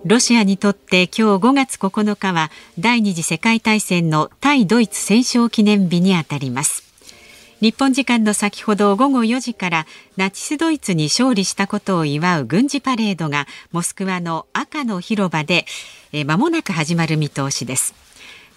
[0.05, 6.81] ロシアにとって今日5月9日は第二次世界大戦の対ドイツ戦勝記念日にあたります。
[7.62, 15.64] 日本時間の先ほど午後4時からナチスドイツに勝利したことを祝う軍事パレードがモスクワの赤の広場で
[16.12, 17.94] 間もなく始まる見通しです。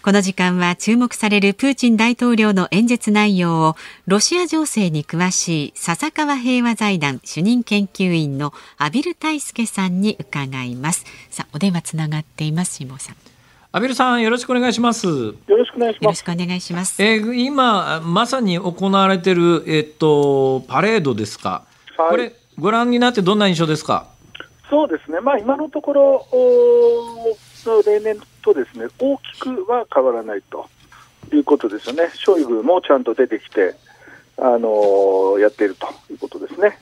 [0.01, 3.75] この時間は注目されるプーチン大統領の演説内容を
[4.07, 11.05] ロシア情勢に詳しい笹川平和財団主任研究員の阿比留大輔さんに伺います。
[11.29, 13.34] さあお電話つながっています下さん。
[13.75, 15.05] 阿比留さんよろしくお願いします。
[15.05, 16.03] よろしくお願いします。
[16.05, 17.03] よろしくお願いします。
[17.03, 21.65] えー、今まさに行われているえっとパレードですか、
[21.97, 24.07] はい、これご覧になってどんな印象ですか？
[24.69, 25.19] そうですね。
[25.19, 26.25] まあ今のところ
[27.85, 30.69] 例年とですね大きくは変わらないと
[31.33, 33.75] いうことですよね、ショイグもちゃんと出てきて、
[34.37, 36.79] あのー、やっているということですね。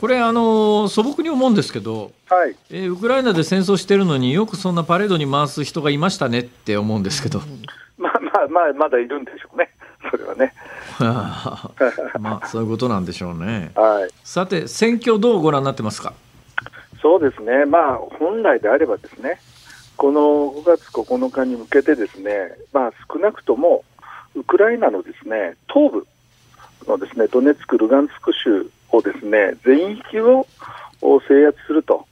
[0.00, 7.40] これあの素朴に思うんですけど、はいえー、ウクライナで戦争してるのによくそんなパレードに回す人がいましたねって思うんですけど、
[7.96, 9.70] まあまあまあまだいるんでしょうね、
[10.10, 10.52] それはね。
[12.20, 13.72] まあそういうことなんでしょうね。
[13.74, 16.12] はい、さて選挙どうご覧になってますか？
[17.00, 17.64] そうですね。
[17.64, 19.40] まあ本来であればですね、
[19.96, 20.20] この
[20.52, 23.84] 5月9日に向けてですね、まあ、少なくとも
[24.34, 26.06] ウクライナのですね東部
[26.86, 30.46] のですねドネツク、ルガンスク州をですね全域を
[31.28, 32.06] 制圧すると、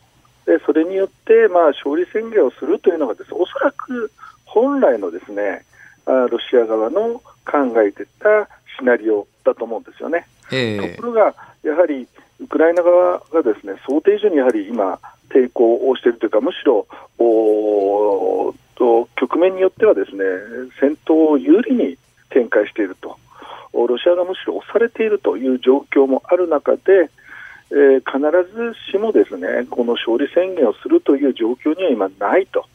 [0.47, 4.11] でそれによって、まあ、勝利宣言をするというのがです、ね、おそらく
[4.45, 5.65] 本来のですね
[6.07, 10.27] ロシア側の考えてたシナリオだと思うんですよね。
[10.53, 12.07] えー、ところが、やはり
[12.41, 14.99] ウクライナ側がですね想定以上にやはり今、
[15.31, 16.87] 抵抗をしているというか、むしろ
[17.19, 20.25] おと局面によってはですね
[20.81, 21.97] 戦闘を有利に
[22.31, 23.17] 展開していると、
[23.75, 27.11] ロシアがむしろ押されているという状況もある中で、
[27.71, 32.67] えー、必ずしもですねこの勝利宣言をするという状況には今ないと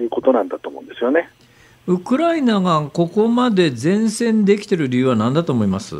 [0.00, 1.28] いうことなんだと思うんですよね。
[1.86, 5.94] ウクライナがここまで前線できている理由は何だと思います？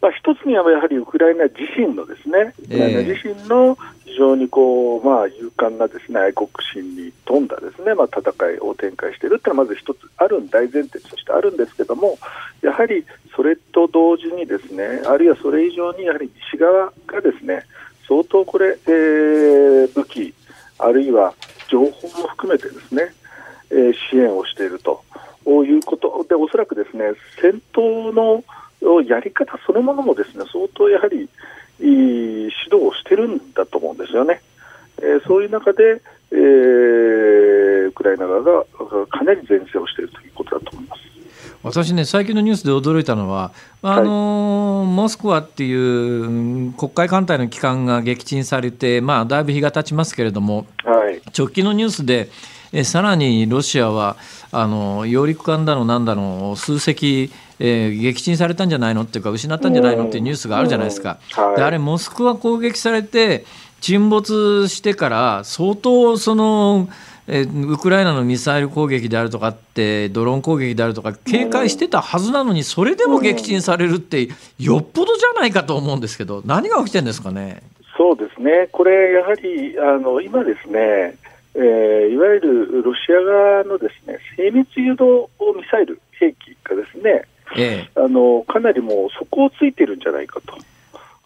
[0.00, 3.76] まあ、一つにはやはりウクライナ自身のですね、ウクライナ自身の
[4.06, 12.18] 非常にこう、まあ、勇敢なですね愛国心に富んだですね、まあ、戦いを展開しているというのはまず一つある大前提としてあるんですけども、
[12.62, 17.64] やはりそれと同時にですね、あるいはそれ以上にやはり西側がですね、
[18.08, 20.34] 相当これ、えー、武器、
[20.78, 21.34] あるいは
[21.68, 23.14] 情報も含めてですね、
[23.70, 25.02] えー、支援をしていると
[25.46, 28.42] いうことで、おそらくですね、戦闘の
[29.02, 31.28] やり方そのものもですね相当やはり
[31.78, 34.40] 指導をしてるんだと思うんですよね。
[34.98, 39.99] えー、そういう中で、えー、ウクライナ側がかなり前線をして
[41.70, 43.52] 私ね、最近のニュースで驚いたのは、
[43.82, 52.28] あの、はい、モスクワっていう黒海艦隊の機関が撃沈されて、まあ、だいぶ日が経ちますけれども、はい、直近のニュースで、
[52.72, 54.16] えさらにロシアは
[54.52, 59.02] あの揚陸艦だのなんだの数隻、えー、撃沈されたんじゃないの？
[59.02, 60.06] っていうか失ったんじゃないの？
[60.06, 61.18] っていうニュースがあるじゃないですか。
[61.56, 63.44] であれモスクワ攻撃されて
[63.80, 66.88] 沈没してから相当その
[67.32, 77.62] えウクライナのミサイル攻撃であるとかってドローン攻撃であるとか警戒してたはずなのにそれでも撃沈されるってよっぽどじゃないかと思うんですけど何が起きてるんですかね？
[77.96, 81.16] そうですねこれやはりあの今ですね
[81.52, 87.24] えー、いわゆるロシア側のですね精密誘導ミサイル兵器がですね、
[87.56, 90.56] ええ、あのかなりもう底をついてるんじゃないかと。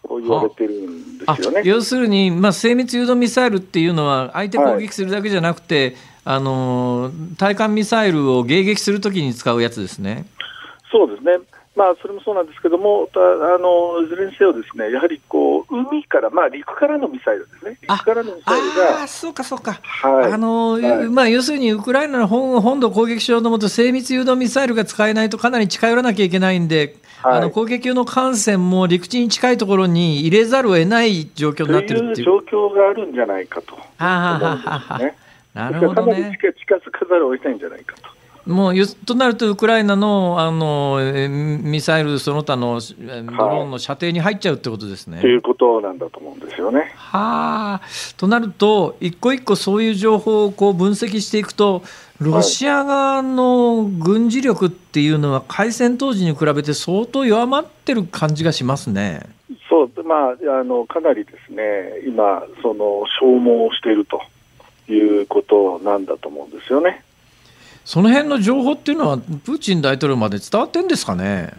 [0.07, 1.61] 言われてるんですよね。
[1.65, 10.25] 要するに、まあ、精密誘導ミサイルっていうのは相手攻撃するだけじゃなくて、はい、あの対艦ミサイルを迎撃するときに使うやつですね。
[10.91, 11.39] そうですね
[11.75, 13.17] まあ、それもそうなんですけども、あ
[13.59, 19.03] のいずれにせよ、ですねやはりこう海から、まあ、陸からのミサイルですね、陸からのミサイルが。
[19.03, 20.31] あそうか、そうか、はい。
[20.31, 32.25] あの、はい、まあ、要するにウクライナの本本土を攻撃しようと思うと、精密誘導ミサイルが使えないとかなり近寄らなきゃいけないんで、はい、あの攻撃用の艦船も陸地に近いところに入れざるを得ない状況になってるっていう。
[32.25, 35.11] 状況があるんじゃないかと、あははは
[35.53, 36.13] なるほどね。
[36.13, 38.14] かなり近づかざるを得ないんじゃないかと。
[38.45, 38.73] もう
[39.05, 40.99] となると、ウクライナのあの
[41.63, 45.19] ミサイル、その他のドローンの射程に入っちゃうってことですね。
[45.19, 46.91] と、はい、いうことなんだと思うんですよね。
[46.95, 47.81] はあ、
[48.17, 51.81] となると、一個一個そういう情報をこう分析していくと、
[52.19, 59.21] ロシア側の軍事力っていうのは、開戦当時に比べて相当弱まってる感じがしますね。
[59.69, 64.21] そうまあ、あのかなりですね、今、その消耗していると
[64.91, 67.04] いうことなんだと思うんですよね。
[67.85, 71.53] その辺の情報っていうのは、プーチン大統領まで伝わってんですかね？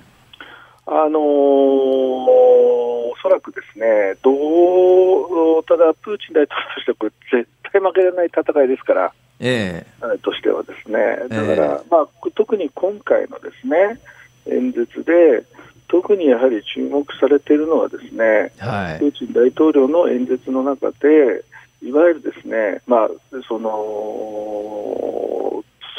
[0.85, 10.19] あのー、おそらくですね、どうただ、プーチン大統領としては、これ、絶対負けられない戦いですから、ええ。
[10.19, 14.01] としてはですね、だから、えまあ、特に今回のですね
[14.47, 15.45] 演説で、
[15.89, 21.45] 特にやはり注目されているのはですね、はい、プーチン大統領の演説の中で、
[21.83, 23.11] いわゆるですね、まあ、
[23.47, 23.71] その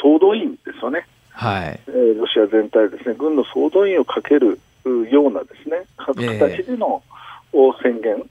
[0.00, 1.80] 総動員ですよね、はい。
[1.88, 4.58] えー、ロシア全体ですね、軍の総動員をかける
[5.10, 7.02] ようなですね、形での
[7.82, 8.24] 宣言、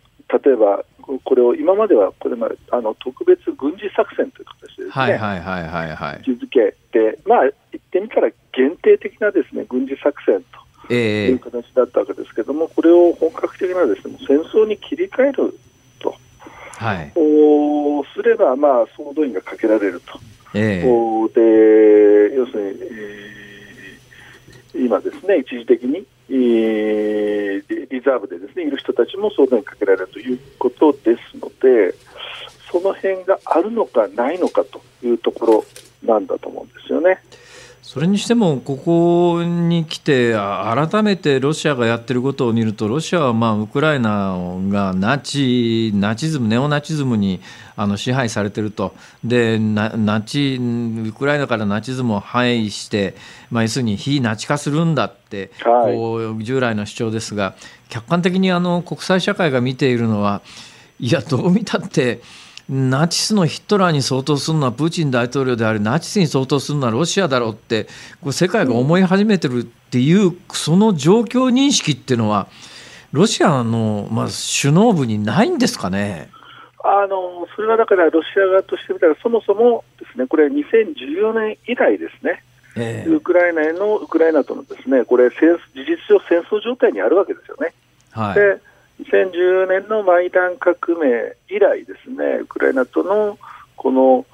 [0.43, 0.83] 例えば
[1.23, 10.43] これを今まではこれまであの特別軍事作戦という形でですね、はいはいはいはいはい、位置づけて、まあ、言ってみたら限定的なですね軍事作戦
[10.87, 15.57] という形だったわけですけれども、えー、これを本格的なですね戦争に切り替える
[15.99, 16.15] と、
[16.77, 20.19] はい、おすれば、まあ、総動員がかけられると。
[20.53, 31.95] えー、で要するに、えー、今ですね、一時的に、えー、リザーブでですねいる人たちも相談にかけられるということですので、
[32.71, 35.65] その辺があるのかないのかというところ
[36.03, 37.19] なんだと思うんですよね。
[37.81, 44.37] それにしても、ここに来て、改めてロシアがやってることを見ると、ロシアはまあウクライナ
[44.69, 47.39] がナチナチズム、ネオナチズムに
[47.77, 53.15] あの支配されてると、でナチウクライナからナチズムを排して、
[53.51, 57.55] まあ、要するに非ナチ化するんだって、はい、こう従来の主張ですが、
[57.87, 60.41] 客観的にあの国際社会が見ているのは、
[60.99, 62.21] いや、どう見たって、
[62.67, 67.85] ナチスのヒトラーに相当するのはプーチン大統領でありナチスに相当するのはロシアだろうって
[68.21, 72.47] こう世界が思い始めてるっていう、その状況認識っていうのは
[73.11, 74.27] ロシアの、まあ、
[74.61, 76.29] 首脳部にないんですかね。
[76.89, 82.43] あのそれはだからロシア側としてみたらそもそもですねこれ2014年以来ですね。
[82.79, 85.35] えー、ウクライナへのウクライナとのですねこれ事
[85.75, 87.73] 実上戦争状態にあるわけですよね。
[88.11, 88.61] はい、で
[89.03, 93.37] 2014年のマイダン革命以来ですね、ウクライナとの
[93.75, 94.25] この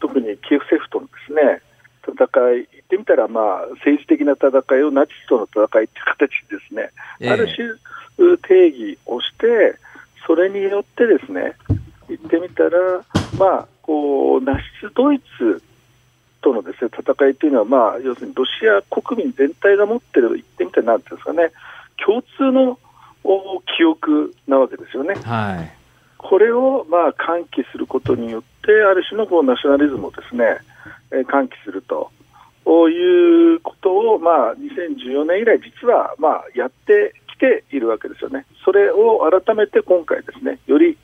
[0.00, 1.62] 特にキエフ政府とのですね
[2.06, 9.76] 戦い、言ってみたら、まあ、政治的な戦いをナチスとの戦いという形でですね、えー、ある種定義をして、
[10.26, 11.54] それによってですね、
[12.08, 12.70] 言ってみたら、
[13.38, 15.62] まあ、こうナチスドイツ
[16.42, 21.52] とのです、ね、戦いというのは、まあ、要するにロシア国民全体が持っている、言ってみたらなんていうんですかね、
[22.04, 22.78] 共通の
[23.76, 25.14] 記憶なわけですよね。
[25.14, 25.72] はい、
[26.18, 30.58] これをまあ喚起することによって、ある種のこうナショナリズムをですね、
[31.12, 32.10] えー、喚起すると
[32.88, 38.46] いうことを、まあ、2014年以来、実はまあやってきているわけですよね。
[38.64, 40.96] それを改めて今回ですね、より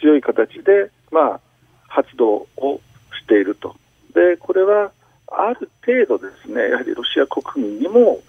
[0.00, 1.40] 強い形で、まあ、
[1.88, 2.80] 発動を
[3.20, 3.76] していると。
[4.14, 4.92] で、これは
[5.26, 8.20] ある程度ですね、やはりロシア国民にも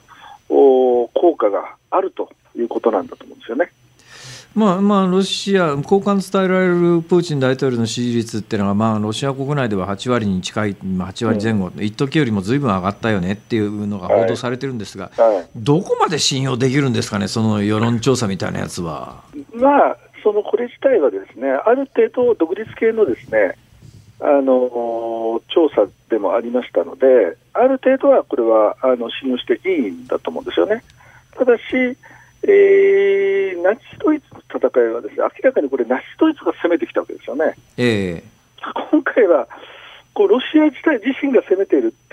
[0.50, 3.72] 効果があるということなんだと思うんですよね。
[4.54, 19.24] まあまあ、ロシア、交換伝えられるプーチン大統領の支持率っていうのが、まあ、ロシア国内では8割に近い、8割前後、うん、一時よりもずいぶん上がったよねっていうのが報道されてるんですが、はいはい、どこまで信用できるんですかね、その世論調査みたいなやつは。
[19.54, 23.56] まあ、そのこれ自体はですね、ある程度、独立系のですね、
[24.20, 30.84] あの調査でもありましたので、ある程度はこれはあの信用していいんだと思うんですよね。
[31.36, 31.62] ただし、
[32.44, 37.56] えー、ナチスドイツの戦いはですね明らかにこれ、ナチスドイツが攻めてきたわけですよね。
[37.78, 39.48] えー、今回は
[40.14, 42.10] こうロシア自体自身が攻めているっ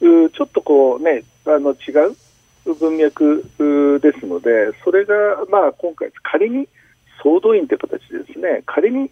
[0.00, 2.16] ていうちょっとこうねあの違う
[2.74, 3.44] 文脈
[4.02, 5.14] ですので、それが
[5.48, 6.68] まあ今回、仮に
[7.22, 9.10] 総動員という形でですね仮に、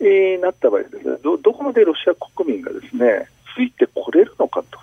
[0.00, 4.80] えー、なった場合ですねど、どこまでロシア国民がですねついてこれるのかと。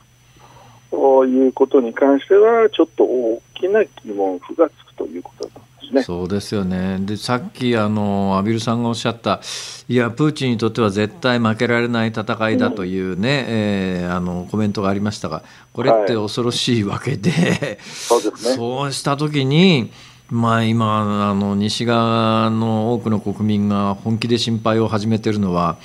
[1.21, 6.03] ということに関しては、ちょっと大きな疑問符がつくということだと思いますね。
[6.03, 6.97] そうですよね。
[7.01, 9.39] で、さっき、あの、畔蒜さんがおっしゃった、
[9.87, 15.43] いや、プーチンにとっては絶対負けられない戦いだというね、うん、えー、あの、コメントがありましたが、
[15.73, 18.55] これって恐ろしいわけで、はい、そうですね。
[18.55, 19.91] そうしたときに、
[20.31, 25.77] まあ、今あの西側の多くの国民が本気で心配を始めているのは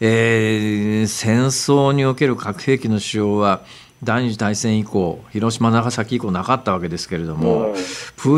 [0.00, 3.62] えー、戦争における核兵器の使用は
[4.06, 7.80] 第二次大戦以降広島長崎以降なかったわけですけれども、うん、プ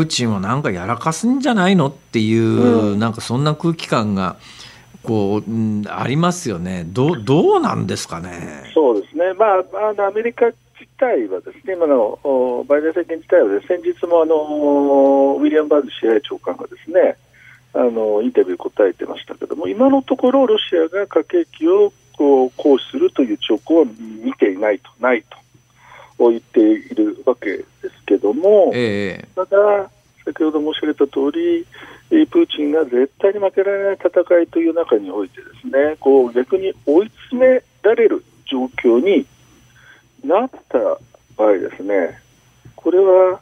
[0.01, 4.35] ーチンはなんかやらかすんじゃないのっていう、うん、なんかそんな空気感が
[5.03, 6.83] こう、うん、ありますよね。
[6.87, 8.69] どどうなんですかね？
[8.73, 10.57] そうですね、まあ、あのアメリカ自
[10.97, 17.15] 体はですね今のバイデン政権自体は、ね、先日もあのウィリアム・バーズ支配長官がですね
[17.73, 25.37] あのインタビュー答えてましたけども今のところロシアが核兵器をこう行使するという兆候は見ていないとないと
[26.27, 29.89] 言っているわけですけども、えー、ただ
[30.25, 31.65] 先ほど申し上げた通り
[32.27, 39.25] プーチンが絶対に負けられない戦いという中においてですねこう逆に追い詰められる状況に
[40.23, 40.79] なった
[41.37, 42.19] 場合ですね
[42.75, 43.39] これは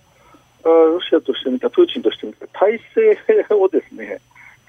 [0.63, 4.19] ロシアとしてみたプーチンとしてみた体制をですね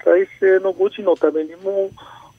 [0.03, 1.89] 体制の保持のためにも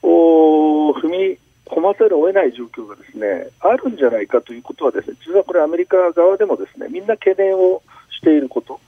[0.01, 1.37] 踏み
[1.71, 8.79] 込まざるを得ない状況がですねあるんじゃないかということはですね実はこれアメリカ側でもですねみんな懸念をしていること。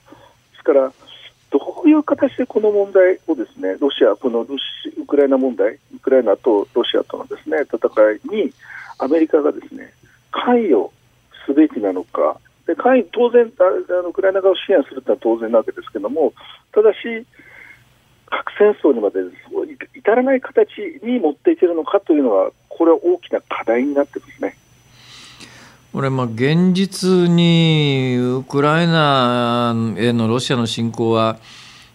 [0.52, 0.92] ですから
[1.50, 7.78] どういう形でこの問題をですねロシアこのロシウクライナ問題ウクライナとロシアとのですね戦
[8.12, 8.52] いに
[8.98, 9.92] アメリカがですね
[10.30, 10.90] 関与
[11.46, 12.38] すべきなのか。
[12.66, 16.32] で関与当然あのウクライナ側を支援するというのは当然なわけですけども
[16.72, 16.98] ただし
[18.26, 19.20] 核戦争にまで
[19.94, 20.68] 至らない形
[21.02, 24.56] に持っていけるのかというのはこれは大きな課題になってますね。
[25.92, 31.38] これまあ現実にウクライナへのロシアの侵攻は、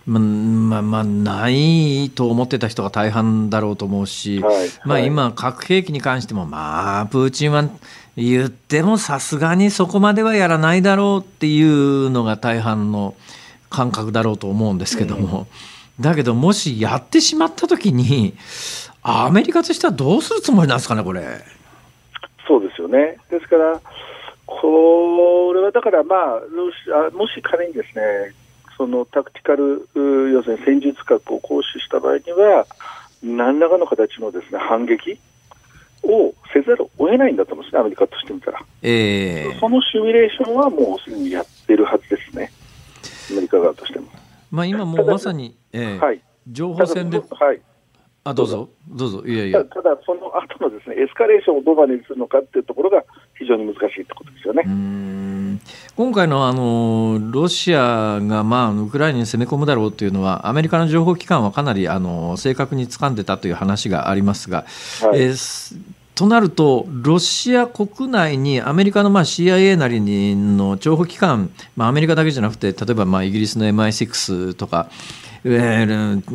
[0.06, 7.66] まあまあ、ないと思ってた人が大半だろうと思うし、はいはい、まあ、今、核兵器に関しても、まあ、プーチンは
[8.16, 13.16] 言ってもさすがにそこまではやらないだろうっていうのが大半の
[13.70, 15.48] 感覚だろうと思うんですけども、うん、
[16.00, 18.36] だけどもしやってしまった時に
[19.02, 21.22] アメリカとしてはどうするつもりなんですかね、これ。
[22.48, 23.18] そうですよね。
[23.30, 23.80] ですから、
[24.46, 28.34] これはだから、まあ、ロシアもし仮にですね、
[28.78, 29.88] そのタクティカル、
[30.32, 32.66] 要するに戦術核を行使した場合には、
[33.22, 35.20] 何らかの形のですね反撃
[36.04, 38.62] をせざるを得ないんだと思うんですね、アメリカとしてみたら。
[38.82, 42.52] えー、そのシミュレーションはもうすでにやってるはずですね、
[43.32, 44.08] アメリカ側としても。
[44.52, 47.62] まあ、今もうまさに、えーはい、情報戦で、はい、
[48.24, 49.64] あどうぞ、どうぞ、いやいや。
[49.66, 53.04] ただ、その後のですねエスカレーションをどこまでにするのかっていうところが
[53.38, 54.64] 非常に難しいってことですよね。
[55.96, 64.66] 今回のあのロシアが、まあ、ウクライナに攻め込むだろうというのは、アメリカの情報機関はかなりあの正確に掴んでたという話がありますが、
[65.02, 65.78] はい、えー、
[66.20, 74.90] となると、ロシア国内にアメリカのまあ CIA なりの情報機関、まあ、アメリカだけじゃなくて、例えばまあイギリスの MI6 とか、
[75.46, 76.26] うん、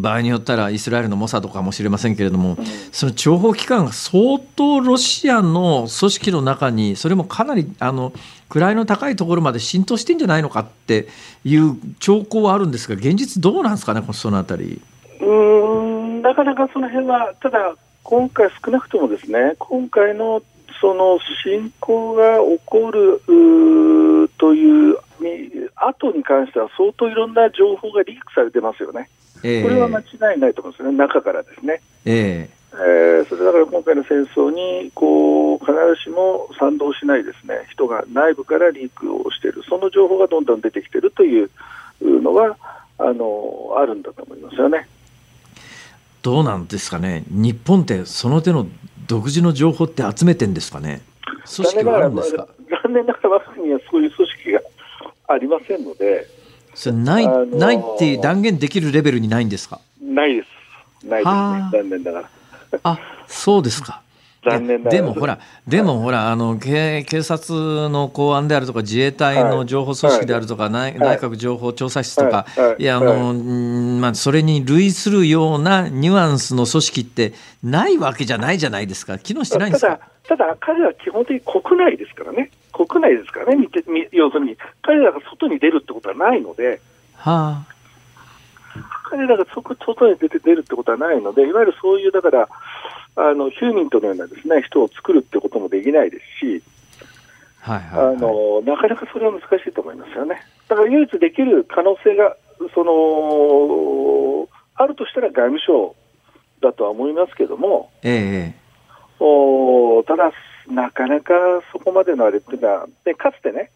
[0.00, 2.56] 場合によったらイスラエルのモサドかもしれませんけれども、
[2.92, 8.14] その諜報機関が相当ロシアの組織の中に、それもかなりあの
[8.48, 11.08] 位の高いところまで浸透してんじゃないのかって
[11.44, 14.80] いう兆候はあるんですが、現実どうなんですかね、そのあたり。
[15.20, 17.74] うんなかなかその辺は、ただ、
[18.04, 20.42] 今回、少なくともですね、今回の
[20.80, 23.20] その侵攻が起こる
[24.38, 24.98] という
[25.76, 29.08] 後に関しては相当いろんな情報がリークされてますよね、
[29.42, 31.80] えー、これは間違いないと思うんですね、中からですね。
[32.04, 37.66] えーえー、それだから今回の戦争にこう必ずしも賛同しないですね。
[37.70, 41.50] 人が内部からリークをしている、その情報がどんどん出てきているという
[42.02, 42.56] のは
[42.98, 44.88] あのあるんだと思いますよね。
[46.24, 48.66] どうなんですかね、日本ってその手の
[49.06, 51.02] 独自の情報って集めてんですかね、
[51.54, 52.48] 組織はあるんですか？
[52.82, 54.60] 残念ながら、我が国はそういう組織が
[55.28, 56.26] ありませんので、
[56.74, 59.80] それない、ないって断言できるレベルにないんですか？
[60.00, 60.48] ないです、
[61.06, 62.30] ないですね、残念ながら。
[62.84, 62.98] あ
[63.28, 64.00] そうですか。
[64.44, 72.84] 残念でもほら、でもほら、あの警警察の公安であるとか、自衛隊の情報組織であるとか、はい、内閣情報調査室とか、はい、い。
[72.84, 73.32] やあの、
[74.00, 77.32] まあ、それに類するようなニュアンスの組織って
[77.62, 79.98] ないわけじゃないじゃないですか、機能してないんですか？
[80.28, 86.80] ただ、彼らは基本的に国内ですからね、国内ですからね、見て要するに、彼らが外に出るってことはないので。
[87.16, 87.74] はあ。
[89.04, 92.48] 彼らが外に出て出るってことはないので、いわゆるそういう、だから、
[93.16, 96.62] あのヒューミントのようなです、ね、人を作るってこともできないですし、
[97.60, 100.42] はいはいはい、あのなかなかそれは難しいと思いますよね。
[100.68, 102.36] だから唯一できる可能性が
[102.74, 105.94] そのあるとしたら外務省
[106.60, 108.54] だとは思いますけども、ええ、
[109.20, 110.32] おただ、
[110.68, 111.32] なかなか
[111.72, 113.70] そこまでのあれっていうのは、でかつてね、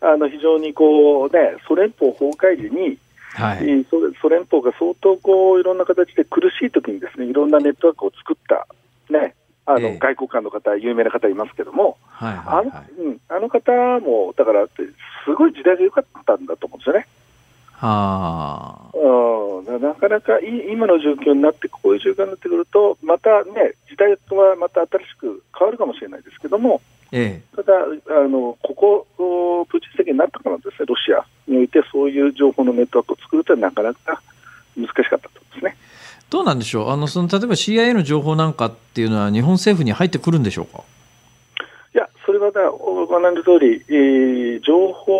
[0.00, 2.98] あの非常にこう、ね、ソ連邦崩壊時に、
[3.34, 3.86] はい、
[4.20, 8.66] ソ連邦が相当こういろんな形で苦しい時にですねいろんなネットワークを作った、
[9.10, 17.06] ね、あの、え外交官の方、有名な方いますけども、はいはいはい、あのうん、あの方も、だから、すごい時代が良かったんだと思うんですよね。
[17.70, 26.80] はあ、うん、なかなか今の状況になって、こういう状況になってくると、またね、時代はまた新しく変わるかもしれないですけども、
[27.14, 27.72] ええ、ただ
[28.08, 29.06] あの、ここ、
[29.68, 34.22] プーチン政権になったからですね、ロシアにおいて、そういう情報のネットワークを作るというのはなかなか
[34.76, 35.76] 難しかったとですね。
[36.30, 36.90] どうなんでしょう？
[36.90, 40.82] あのその例えば CIA の情報なんかっていうのは、日本政府に入ってくるんでしょうか？
[41.94, 45.12] いや、それはだご覧の通り、えー、情報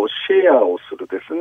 [0.00, 1.40] をシェアをするですね、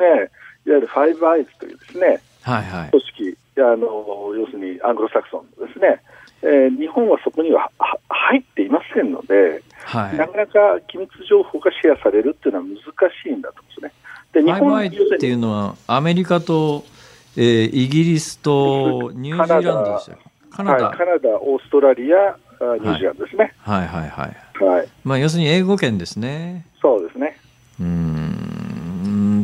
[0.67, 6.01] いわゆるファイブアイズというですね、はいはい、組織あの、要するにアングロサクソンですね、
[6.43, 7.71] えー、日本はそこには
[8.09, 12.75] 入っていませんので、はい、なかなか機密情報がシェアされるっていうのは難
[13.23, 13.93] しいんだと思うんですね。
[14.33, 14.89] で日本っ
[15.19, 16.83] ていうのは、アメリカと
[17.35, 20.17] えー、イギリスとニュージーランドでした
[20.55, 23.55] カナダ、はい、カナダ、オーストラリア、ニュージーランドですね。
[23.57, 24.63] はい、はい、はいはい。
[24.63, 26.65] はい、まあ、要するに英語圏ですね。
[26.79, 27.39] そうですね。
[27.79, 28.12] うん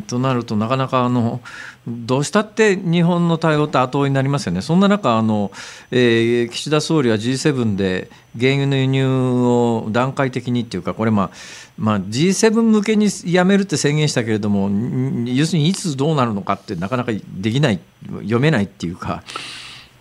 [0.02, 1.42] となるとなかなかあの
[1.88, 5.52] どうしたって日本の対応って後追いになりますよね、そんな中あの、
[5.92, 11.30] えー、岸田総理は G7 で原油の輸入を段階的にっていうか、これ、まあ
[11.78, 14.70] まあ、G7 向けにやめるって宣言したけれども、
[15.26, 17.80] 要するにいつどうなるのかって、なかなかできない、
[18.22, 19.24] 読めないっていうか、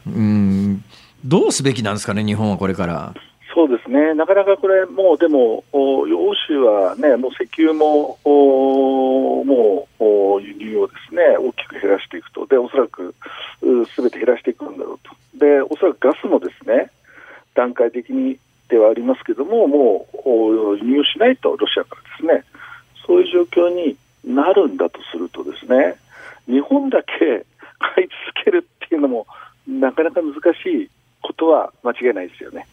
[0.07, 0.85] うん
[1.25, 3.15] どうすべきなんですかね、日本はこれから。
[3.55, 6.07] そうですね、なかなかこれ、もうでも、欧
[6.47, 9.87] 州はね、もう石油もも
[10.37, 13.15] う輸入をですね大きく減らしていくと、でおそらく
[13.95, 16.91] すべて減らしていくんだろうと、でおそらくガスもですね
[17.55, 18.39] 段階的に
[18.69, 22.45] ではありますけども、もう輸入しないと、ロシアからですね、
[23.07, 25.97] そういう状況になるんだとすると、ですね
[26.47, 27.47] 日本だけ
[27.79, 29.27] 買い続けるっていうのも、
[29.67, 30.39] なかなか難し
[30.69, 30.91] い
[31.23, 32.67] ことは間違いないですよね。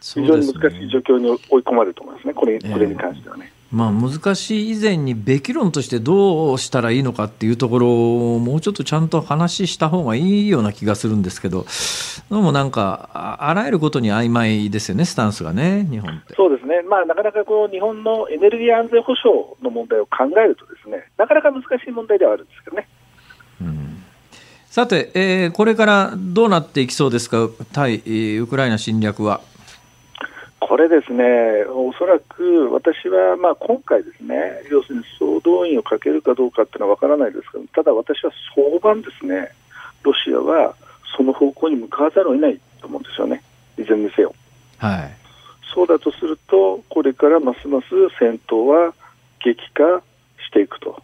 [0.00, 3.52] 非常に難しい状況に追い込まれると思いますね、これこれに関してはね。
[3.72, 11.66] えー、まあ、難しい以前に、べき論としてどうしたらいいのかっていうところを、もうちょっとちゃんと話した方がいいような気がするんですけど、
[12.30, 16.34] どうもなんか、あらゆることに曖昧ですよね、スタンスがね、日本って。
[16.34, 22.88] そうですね、まあ、なかなかこう日本のエネルギー安全保障の問題を考えると、ですねなかなか難しい問題ではあるんですけどね。
[23.60, 24.02] うん。
[24.66, 27.96] さて、えー、これからどうなっていきそうですか、対
[28.38, 29.40] ウクライナ侵略は。
[30.60, 39.52] これですね、おそらく私はまあ今回、ですね要するに総動員をかけるかどうかっていうのは分からないですけど、ただ私は早晩、ですね
[40.02, 40.74] ロシアは
[41.16, 43.42] その方向に向かわざるを得ないと思うんですよね、
[43.78, 44.34] いずれにせよ。
[44.78, 45.16] はい、
[45.74, 47.86] そうだとすると、これからますます
[48.18, 48.94] 戦闘は
[49.44, 50.02] 激化
[50.44, 51.02] していくと。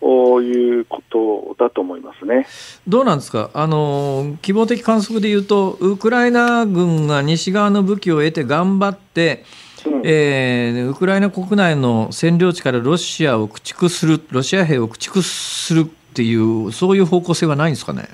[0.00, 2.46] いうことだと思いますね。
[2.86, 3.50] どうなんですか？
[3.54, 9.44] あの、希望的観測でいうと、ウクライナ軍が西側の武器を得て頑張って、
[9.86, 15.84] うん、えー、ウクライナ国内の占領地からロシアを駆逐する、ロシア兵を駆逐するっ
[16.14, 18.08] ていう、そういう方向性はないんですかね？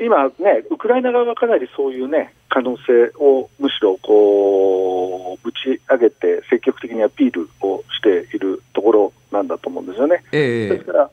[0.00, 10.22] 今ね、ウクライナ側がかなりそういうね、可能性をむしろこうぶち上げて、積極的にアピールをしているところなんだと思うんですよね。
[10.32, 11.10] えー、ですから、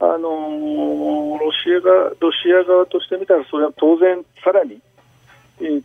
[0.00, 4.80] あのー、ロシアがロシア側としてみたら、それは当然、さらに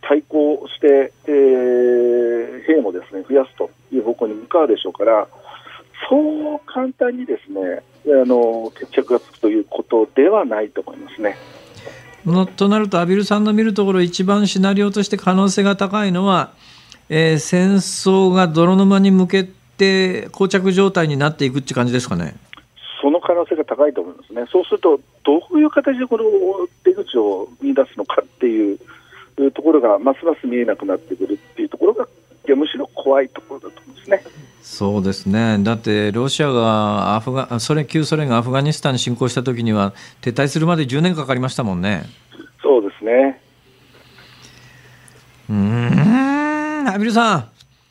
[0.02, 5.28] 対抗して、えー、兵もですね増やすという方向に向かうでしょうから、
[6.08, 11.36] そう簡単にですねあの決着がつくということではないと思いますね。
[12.56, 16.52] となると、畔蒜さんの見るところ、一番シナリオとして可能性が高いのは、
[17.08, 22.36] えー、戦争が泥沼に向けて、膠着状態になっていくって感じですかね？
[23.00, 26.24] その可能性が高いと思いますね、そうすると、どういう形でこの
[26.84, 28.78] 出口を見出すのかっていう
[29.52, 32.08] ところが、ますます見えなくなってくるっていうところが、
[32.46, 34.24] いやむしろ怖いところだと思うんですね。
[34.62, 42.04] そうですねだってロシアがアフガソ連旧ソ連がアフガニスタンに侵攻したときには撤退するまで10年かかりましたもんね。
[42.62, 43.40] そうですね
[45.48, 47.48] うん、アビルさん、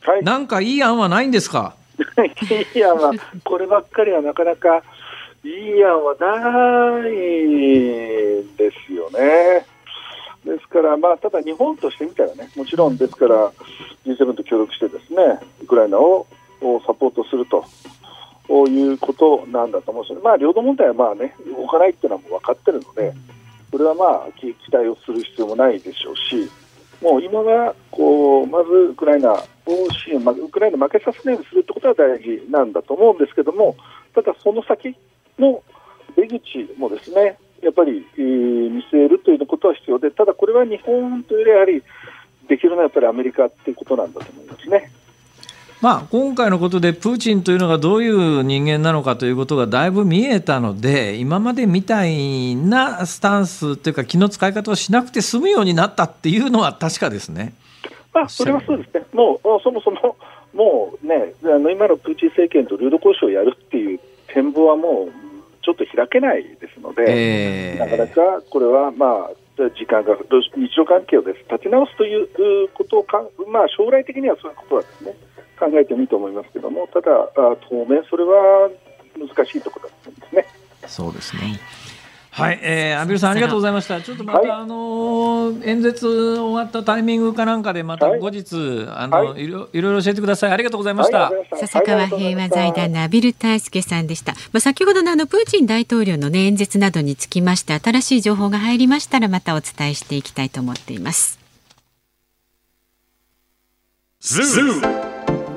[0.08, 1.76] はい、なんかいい案はないんですか？
[2.74, 3.12] いい案は、
[3.43, 4.82] こればっかりはなかなか
[5.43, 9.66] いい案はないんですよね。
[10.45, 13.51] ですから、まあ、ただ日本としてみたらね、もちろんですから、
[14.05, 15.18] G7 と協力してですね、
[15.62, 16.26] ウクライナを
[16.86, 17.66] サポートすると
[18.66, 23.14] いうことなんだと思うんですよ、まあ、領土問題はまあ、ね、動かないっていうのはもう分かってるので、
[23.70, 26.49] これはまあ期待をする必要もないでしょうし、
[27.01, 29.38] もう今はこうまずウクライナを
[29.91, 33.76] 支援、ウクライナ負けさせないようにするってことは大事なんだと思うんですけども、
[34.13, 34.95] ただその先
[35.38, 35.61] の
[36.15, 41.84] 出口もですねやっぱり、えー、見据えるということは必要で、ただこれは日本というよりやはり
[42.47, 44.91] できるのはやっぱりアメリカっていうことなんだと思いますね。
[45.80, 57.53] まあ、今回のことでプーチンというのがどういう人間なのかということがだいぶ見えたので今までみたいなスタンスというか気の使い方をしなくて済むようになったっていうのは確かですね。
[58.18, 60.18] まあ、それはそうですね、もうそもそも
[60.53, 63.99] もうね、あの今のプーチン政権と領土交渉をやるっていう
[64.34, 65.11] 展望はもう
[65.61, 69.32] ちょっと開けないですので、えー、なかなかこれはまあ
[69.78, 72.28] 時間が日常関係をです立て直すという
[72.74, 75.15] ことをか、まあ、将来的にはそういうことはですね
[75.59, 77.09] 考えてもいいと思いますけども、ただ、
[77.68, 78.70] 当面、それは
[79.18, 80.45] 難しいところだと思いますね。
[80.88, 81.59] そうですね。
[82.38, 83.99] はい、えー、アビルさんありがとうございました。
[83.99, 90.51] ちょっとまた、はい、あの演説終わったタイミングかなんかでまた後日、はい、あの、はい、いろいろ教えてください。
[90.51, 91.31] ありがとうございました。
[91.55, 94.33] 笹川平和財団のアビル大輔さんでした。
[94.53, 101.39] まあ先ほどのあのプーチン大統領の、ね、演説などにつきまして新しい情報が入りましたらまたお伝えしていきたいと思っています。
[104.19, 105.07] ズー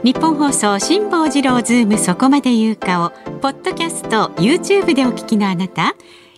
[0.02, 3.10] 日本放送辛坊治郎ズームそこまで言うかを
[3.40, 5.94] ポッドキャスト YouTube でお聞きのあなた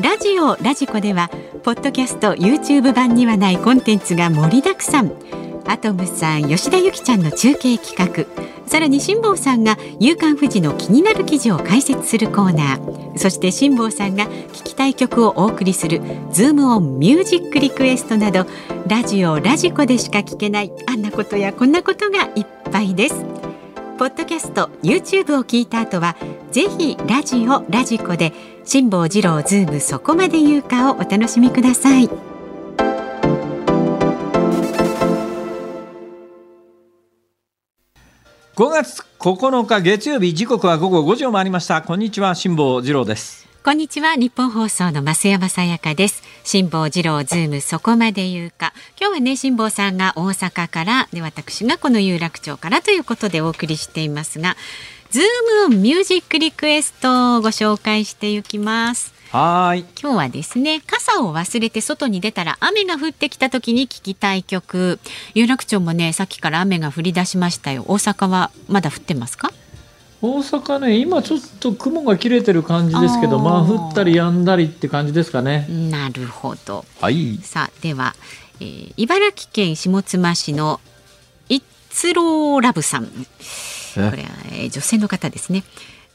[0.00, 1.30] ラジオラジコでは
[1.62, 5.12] ポッドキャスト YouTube 版にはないコンテンツが盛りだくさん。
[5.66, 8.26] アトムさん吉田由紀ちゃんの中継企画。
[8.68, 13.18] さらに辛坊さんが夕刊富士の気になる記事を解説するコーナー。
[13.18, 18.46] そして辛坊さんが聞きたい曲をお送りするズームオンミュージックリクエストなど
[18.86, 23.24] ラジオラジコでしか聞けないあんなことやこんなことがいっぱいです。
[23.98, 26.16] ポッドキャスト YouTube を聞いた後は
[26.52, 32.10] ぜひラジオラジコで辛坊治郎ズームそこまで言うかをお楽しみください。
[38.56, 41.80] 5月9日月曜日時刻は午後5時を回りました。
[41.80, 43.45] こんにちは辛坊治郎です。
[43.66, 44.14] こんにちは。
[44.14, 46.22] 日本放送の増山さやかです。
[46.44, 48.72] 辛坊治郎ズームそこまで言うか。
[48.96, 54.54] 今日はね辛坊さんが大阪からで私がこの有楽町からということでお送りしていますが
[55.10, 59.12] ズームミュージックリクエストをご紹介していきます。
[59.32, 59.80] はい。
[60.00, 65.00] 今日はですね傘を忘れて外に出たら雨が降ってきた時に聴きたい曲。
[65.34, 67.84] 有楽町もねさっきから雨が降り出しましたよ。
[67.88, 69.50] 大阪はまだ降ってますか？
[70.22, 75.66] 大阪ね今ちょっと雲が切れてる感じですけどまあ降ったり止んだりって感じですかね。
[75.68, 76.84] なるほど。
[77.00, 77.36] はい。
[77.42, 78.14] さあでは、
[78.60, 80.80] えー、茨城県下妻市の
[81.48, 83.06] 一郎ラブさん。
[83.06, 83.10] こ
[83.96, 84.12] れは、
[84.52, 85.64] えー、女性の方ですね。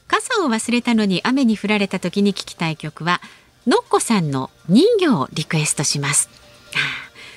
[0.08, 3.20] 傘を忘れたのに雨に降られた時に聞きたい曲は
[3.66, 6.28] のっこさんの人形をリクエストします。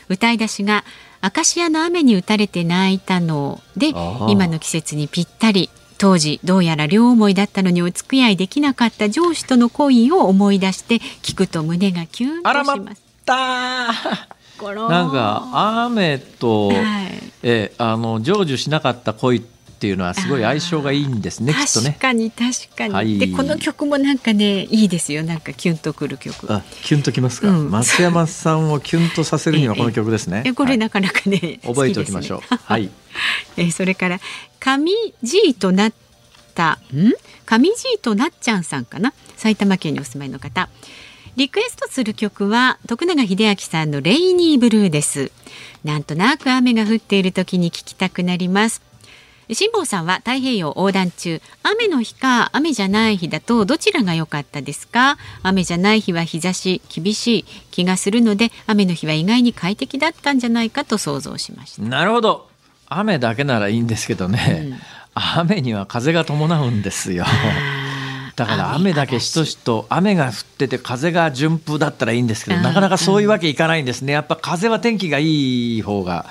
[0.09, 0.83] 歌い出しが
[1.21, 3.89] アカシアの雨に打たれて泣いたので
[4.29, 13.01] 今の季節にぴったり当時どうやら両思いだったのにお付き合いできなかった上司との恋を思い出して聞くと胸がキュンとします。
[14.89, 15.49] なんか
[15.85, 16.75] 雨と、はい、
[17.43, 19.41] えあの成就しなかった恋
[19.85, 21.89] っていうのはすごい相性がいいんですねきっとね。
[21.89, 25.23] 確かに確かに、はい、でこの曲もなんかねいいですよ。
[25.23, 26.51] なんかキュンとくる曲。
[26.51, 30.41] あキュンときますか、うん、松山さんをキュンとさせるには この曲ですね。
[30.43, 32.55] えこれなかなかね、はい、覚えておきましょう。
[32.55, 32.89] はい。
[33.57, 34.19] えそれから
[34.59, 35.93] 神 G となっ
[36.55, 37.13] たん？
[37.45, 39.13] 神 G となっちゃんさんかな？
[39.37, 40.67] 埼玉県にお住まいの方。
[41.35, 45.31] リクエストする曲は徳永英明さんのレイニーブルーです。
[45.83, 48.81] なんとなく雨が降っている時に聴きたくなります
[49.53, 51.41] 辛坊さんは太平洋横断中。
[51.63, 55.17] 雨の日か雨じゃない日だとどちらが良かったですか？
[55.43, 61.81] 雨じゃない日は日差し厳しい気がするので雨の日は意外に快適だったんじゃないかと想像しました。
[61.83, 62.49] なるほど。
[62.87, 64.77] 雨だけならいいんですけどね、うん、
[65.15, 67.25] 雨には風が伴うんですよ
[68.35, 74.11] だから雨だけしとしと雨が降ってて風が順風だったらいいんですけどなかなかそういうわけいかないんですね。
[74.11, 76.25] やっぱ風は天気がいい方が、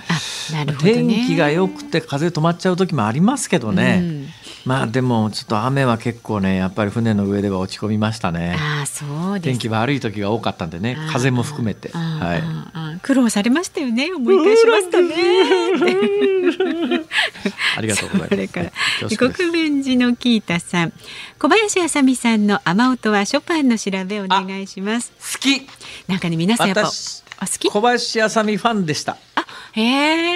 [0.53, 4.24] ね、天気が良くて風止まっちゃう時もありますけどね、
[4.65, 8.57] まあでもちょっと雨は結構ねやっぱり船の上では落ち込みましたね。
[8.59, 11.91] あそう天気悪い時が多かったんでね風も含めて。
[11.91, 12.43] はい。
[13.03, 15.15] 苦労されましたよね思い返しますとね。
[17.77, 18.31] ありがとうございます。
[18.31, 18.73] それから
[19.17, 20.93] 国分寺のキータさん
[21.39, 25.13] 小林あさみさんの雨音はショパンの調べお願いします。
[25.35, 25.67] 好き。
[26.09, 26.91] なんかね皆さんやっぱ
[27.45, 27.69] あ好き？
[27.71, 29.17] 小林あさみファンでした。
[29.35, 29.83] あへ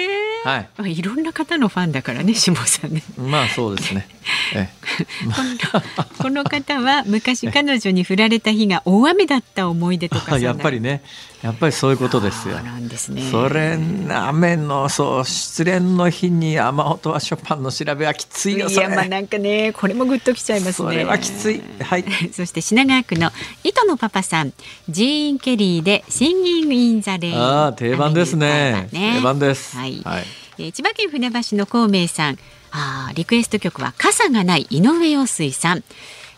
[0.03, 0.07] え。
[0.43, 0.97] はい。
[0.97, 3.03] いろんな方のファンだからね、下さんね。
[3.17, 4.07] まあそうですね。
[4.55, 4.69] え
[6.17, 11.01] この方は昔彼女に振られた日が大雨だった思い出とか やっぱりね、
[11.41, 12.59] やっぱりそういうことですよ。
[12.59, 13.21] なんですね。
[13.29, 13.77] それ
[14.09, 18.67] 雨のそう失恋の日に雨音はショパンの調べはきついよ。
[18.67, 20.89] いやまあなんかねこれもグッときちゃいますね。
[20.89, 21.61] それはきつい。
[21.81, 22.05] はい。
[22.33, 23.31] そして品川区の
[23.63, 24.53] 糸のパパさん、
[24.89, 27.37] ジーンケリーで Singing in the Rain。
[27.37, 28.89] ああ定番ですね。
[28.91, 29.77] ね定番です。
[29.77, 30.01] はい。
[30.03, 30.23] はい
[30.61, 32.37] え千葉県船橋の孔明さん
[32.71, 35.83] あリクエスト曲は傘がない井上陽水さん。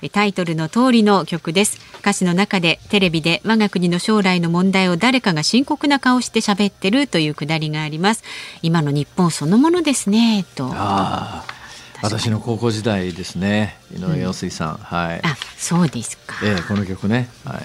[0.10, 1.80] タイトルの通りの曲です。
[2.00, 8.24] 歌詞の中でテレビで我が国の将来の問題を誰かが深刻な顔して喋ってるというくだりがあります。
[8.64, 10.74] 今の日本そのものですねと。
[12.02, 13.78] 私の高校時代ですね。
[13.96, 15.22] 井上陽水さん、うん、はい。
[15.24, 17.30] あそうですか、えー、この曲ね。
[17.46, 17.62] はい。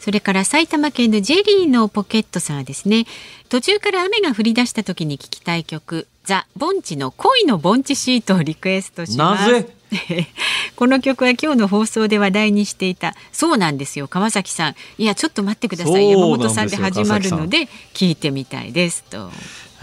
[0.00, 3.04] それから埼玉県のジェリーのポケットさんはですね。
[3.50, 9.66] 途中から雨が降り出した時に聞きたい曲ザ・ボンチの恋のボンチシートをリクエストします。
[10.74, 13.14] この曲は今日の放送で話題にしていた。
[13.30, 14.74] そうなんですよ川崎さん。
[14.96, 19.30] いやちょっと待ってください山本さんで始まるので聞いてみたいですと。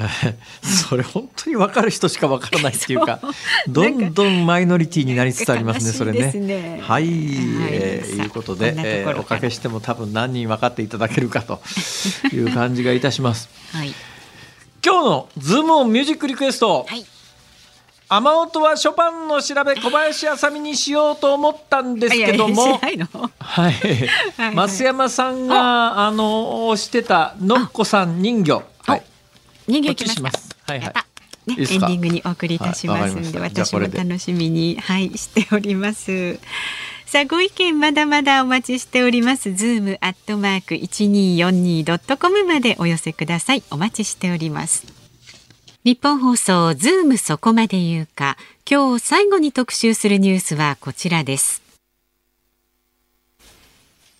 [0.64, 3.20] それ本当に分かる人しか分からないっていうか
[3.70, 6.82] どんどんマイノリティになりつつありますねそれね。
[6.82, 7.14] はい、はい、
[7.70, 11.62] えー、いうことで、えー、おかけしても多分何人分かっていただけるかと
[12.34, 13.48] いう感じがいたします。
[13.74, 13.94] はい、
[14.84, 16.86] 今日のズームオンミュージックリクエスト。
[16.88, 17.06] はい。
[18.10, 26.12] 雨音はショパンの調べ小林あさみにしようと思ったんですけども、はい、はい、増山さんがあ。
[26.12, 29.04] の推してたのっこさん人形、はい、
[29.68, 30.50] 人形します。
[30.68, 30.94] はいはい。
[31.46, 36.40] ね、エンディングにお送りいたしますんで、はい、私も楽しみにはいしております。
[37.12, 39.54] さあご意見まだまだお待ちしております。
[39.54, 43.64] ズームアットマーク一二四二ドットコムまでお寄せください。
[43.70, 44.86] お待ちしております。
[45.84, 48.38] 日本放送ズームそこまで言うか。
[48.66, 51.62] 今日最後に特集するニュースはこちらです。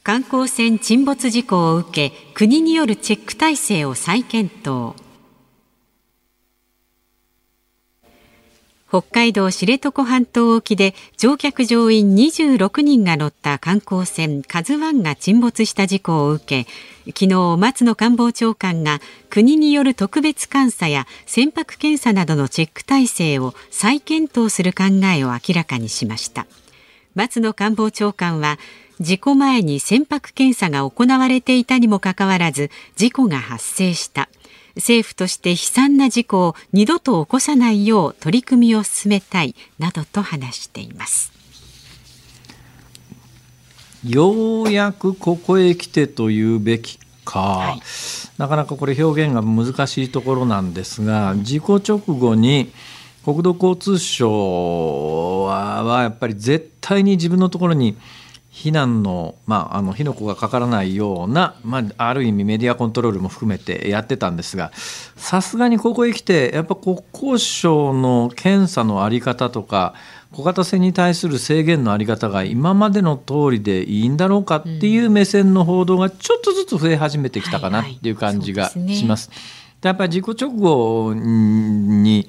[0.04, 4.96] 観光船沈没事故を受け、国によるチェック体制を再検討。
[8.92, 26.46] 北海道知床半島沖で乗客乗員26人が乗った観光船カズワンが沈没した事故を受け昨日松野官房長官が国による特別監査や船舶検査などのチェック体制を再検討する考えを明らかにしました。
[27.16, 28.60] 松野官房長官は
[29.00, 34.28] 事故前に船舶検査が行われていたにもかかわらず事故が発生した。
[34.76, 41.32] 政府として悲惨な事故を二度と起こさないよう取り組みを進めたいなどと話しています。
[44.06, 47.82] ようやくここへ来てというべきか、はい、
[48.38, 52.72] なかなかこれ表現が難しいところなんですが事故直後に
[53.24, 57.96] 国土交通省はやっぱり絶対に自分のところに
[58.52, 69.94] 避難の,、まあ、あの火の粉がかからないような、まあ、ある意味メディアコントロールも含めてやってたんですがさすがにここへ来てやっぱ国交省の検査の在り方とか
[70.34, 79.30] 小型船に対する制限の在り方が今までの通りでいいんだろうかっていう目線の報道がちょっとずつ増え始めてきたかなっていう感じがします。
[79.82, 82.28] やっぱり事故直後に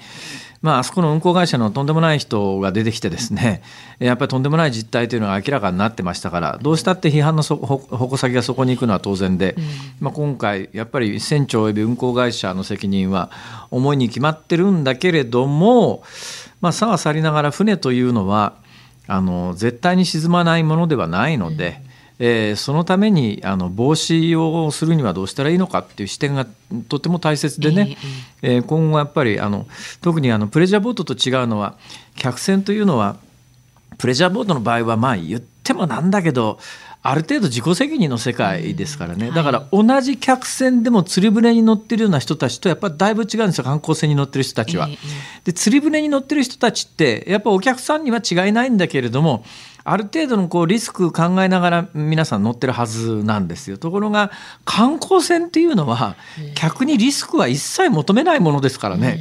[0.63, 3.63] まあ、あそこの運航会社のとんでもない人が出てきてですね
[3.99, 9.57] やっぱりとんでもない実態というのが明らかになってましたからどうしたって批判の矛先がそこに行くのは当然で、
[10.01, 13.31] まあ、今回やっぱり船長および運航会社の責任は
[13.73, 16.05] 重いに決まってるんだけれども、
[16.61, 18.55] まあ、さはさりながら船というのは
[19.09, 21.92] あの絶対に沈まないものではないので。
[22.25, 26.47] えー、そのためにあの防止をするにはどうしたらいいのかっていう視点が
[26.89, 27.97] とても大切でね、
[28.43, 29.67] えー、今後やっぱりあの
[30.03, 31.77] 特にあのプレジャーボートと違うのは
[32.15, 33.17] 客船というのは
[33.99, 36.61] プレジャーボートの場合はまあ言ってもなんだけど
[37.05, 43.65] ある程度自己責任の世界ですからね、だから同じ客船でも釣り船に乗ってるような人たちとやっぱりだいぶ違うんですよ。
[43.65, 44.89] 観光船に乗ってる人たちは。
[45.43, 49.45] で釣り船に乗ってる人たちってやっぱお客さんには違いないんだけれども
[49.85, 53.79] ある程度のこうリスク考えながら皆さん乗ってるはずなんですよ。
[53.79, 54.31] ところが
[54.65, 56.17] 観光船っていうのは
[56.55, 59.21] 客にリスクは一切求めないものですからね。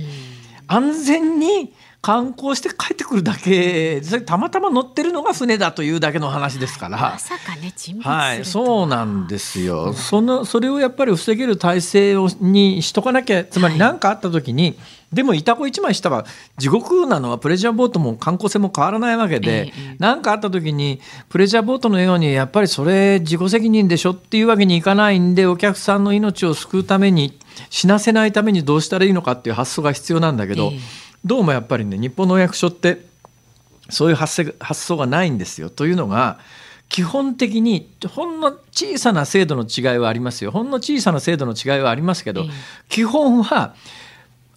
[0.67, 6.97] 安全に観光して帰ってくるだけたまたま乗ってるのが船だというだけの話ですから。
[6.97, 8.35] まさかねは。
[8.35, 9.93] い、そうなんですよ。
[9.93, 14.77] そのそれをやっぱり防げる体制をにしとかなきゃつまり何かあった時に、はい
[15.11, 16.25] でも、イタコ1枚したら
[16.57, 27.37] 地獄なのはプレジャーボートも観光船も変わらないわけで何、えかあった時にプレジャーボートのようにやっぱりそれ自己責任でしょっていうわけにいかないんでお客さんの命を救うために
[27.69, 30.79] 死なせないためにどうしたらいいのかっていう発想が必要なんだけど、え
[31.25, 33.05] どうもやっぱりね日本のお役所って
[33.89, 35.69] そういう発発想がないんですよ。
[35.69, 36.39] というのが
[36.89, 40.51] 基本的にほんの小さな制度の違いはありますよ。
[40.51, 42.45] ほんの小さな制度の違いはありますけど、
[42.89, 43.75] 基本は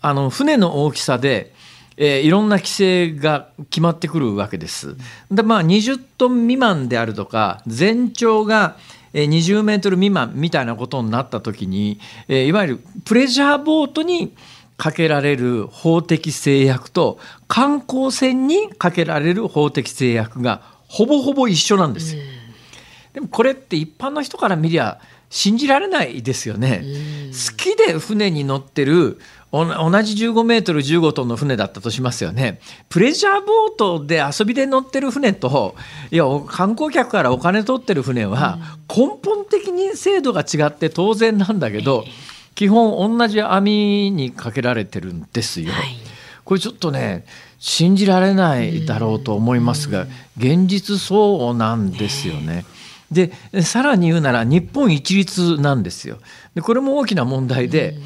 [0.05, 1.55] あの船の大きさで、
[1.96, 4.96] えー、いろんな規制が決まってくるわけです。
[5.30, 8.76] でまあ20トン未満であるとか全長が
[9.14, 14.34] 20メートル未満みたいなことになった時に、えー、いわゆるプレジャーボートに
[14.76, 22.22] かけられる法的制約と観光船にかけられる法的制約がほぼほぼ一緒なんですよ。
[23.14, 25.00] でもこれって一般の人から見りゃ
[25.30, 26.84] 信じられないですよね。
[27.32, 29.18] 好きで船に乗ってる
[29.55, 32.59] 同じ15メートル15トンの船だったとしますよね。
[32.88, 35.76] プレジャーボートで遊びで乗ってる船と、
[36.11, 42.05] いや、観光客からお金取ってる船は、根本的に制度が違って当然なんだけど、
[42.57, 45.72] 基本同じ網にかけられてるんですよ。
[46.44, 47.24] これちょっとね、
[47.61, 52.64] 信じられないだろうと思いますが、現実そうなんですよね。
[53.11, 53.30] で
[53.62, 56.18] さらに言うなら日本一律なんですよ。
[56.55, 57.96] でこれも大きな問題で、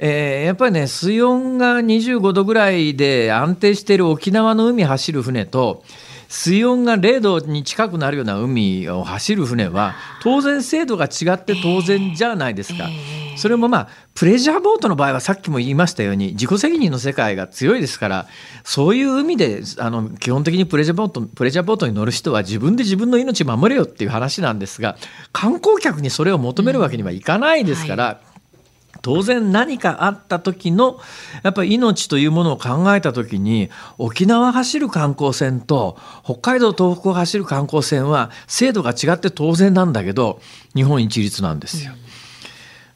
[0.00, 5.82] えー、やっぱりね水温が25度ぐらいで安定している沖縄の海走る船と
[6.28, 12.88] 水温が0度に近くなるような海を走る船は当然精度が違って当然じゃないですか。
[13.36, 18.26] それもまあプレジャーボートの場合はさっきも言いましたように自己責任の世界が強いですから
[18.64, 24.96] そういう海であの基本的にプレジャーボートプレジャーボートに乗る人は自分で自分の命守れよっていう話なんですが
[25.32, 28.04] 観光客にそれを求めるわけにはいかないですから。
[28.04, 28.27] うんはい
[29.02, 30.98] 当然何かあった時の
[31.42, 40.40] やっぱり命というものを考えた時に沖縄走る観光船と北海道東北を走る観光船は制度が違って当然なんだけど
[40.74, 41.92] 日本一律なんですよ。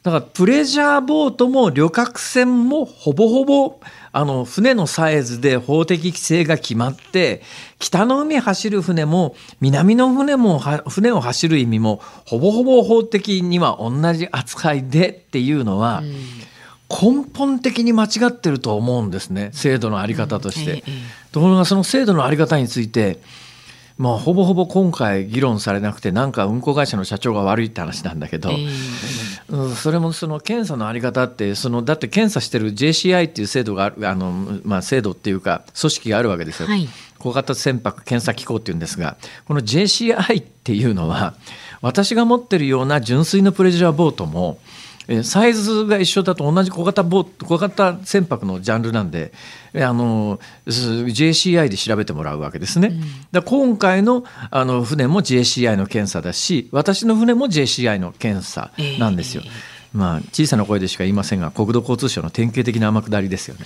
[0.03, 3.79] だからプレジャーボートも旅客船もほぼほぼ
[4.15, 7.41] あの船のサイズで法的規制が決まって
[7.79, 16.03] 北の海走る船も南の船も船を走る意味もほぼほぼ法的には同じ扱いでっていうのは、
[16.89, 20.83] 根本的に間違ってると思うんですね制度の在り方として。
[21.31, 23.19] ところがその制度の在り方について
[23.97, 36.67] まあ、ほぼほぼ今回議論されなくてなんか運航会社の社長が悪いって話なんだけど、えー、それもその検査の在り方ってそのだって検査してる JCI っていう制度があるあの、まあ、制度っていうか組織があるわけですよ。
[36.67, 36.87] はい、
[37.19, 39.15] 小型船舶検査機構っていうんですが
[39.47, 41.35] この JCI っていうのは
[41.81, 44.57] 私が持ってるような純粋なプレジャーボートも
[45.23, 49.33] サイズが一緒だと同じ小型ボ小型船舶のジャンルなんで
[49.75, 52.99] あの JCI で調べてもらうわけですね。
[53.33, 59.43] うん、今回のあの船も JCI の検査だし私の船も JCI の検査なんですよ。
[59.45, 63.65] えーまあ、小さな声でしか言いませんが国土交通省の典型的な天下りですよね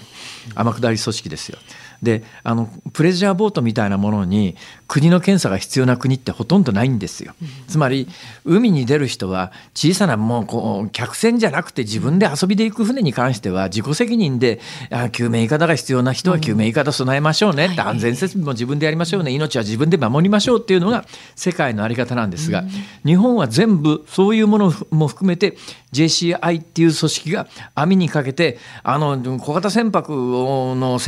[0.56, 1.58] 天下り組織ですよ。
[2.02, 4.56] であのプレジャーボートみたいなものに
[4.88, 7.34] 国の検査が必要な国ってほとんどないんですよ。
[7.68, 8.08] つまり
[8.46, 14.60] 海に出る人は小さなもうこう客船じゃなくて自分で遊びで行く船に関しては自己責任で
[14.92, 22.64] あ救命いかだが必要な人は救命いかだ備えましょうねって、安全設備も自分でやりましょうね命は自分で守りましょうっていうのが世界の在り方なんですが、
[23.06, 25.58] 日本は全部そういうものも含めて
[25.94, 31.00] JCI っていう組織が網にかけてあの小型船舶の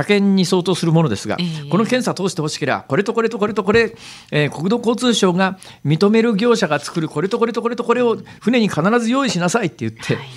[0.00, 3.94] 車検に相当するものですが、えー、この検査通してほしければこれとこれとこれとこれ、
[4.30, 10.28] えー、国土交通省が認める業者が作るこれとこれとこれとこれを船に必ず用意しなさいって言って、はいはい、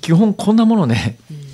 [0.00, 1.45] 基本こんなものね、うん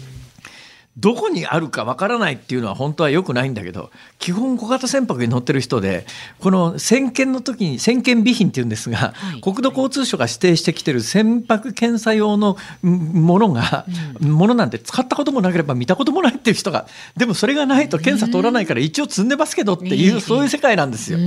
[0.98, 6.04] どこにあるかわからないっていうのは本当はよくないんだけど基本小型船舶に乗ってる人で
[6.38, 13.86] この先検の時に先検備品っていうんですが、はい、国土交通省が指定してきてる船舶検査用のものが、
[14.20, 16.86] うん、ものなんて使ったこともなければ見たこともないっていう人が
[17.16, 21.18] でもそれがないと検査通らないから一応積んでますけどっていう、そういう世界なんですよ。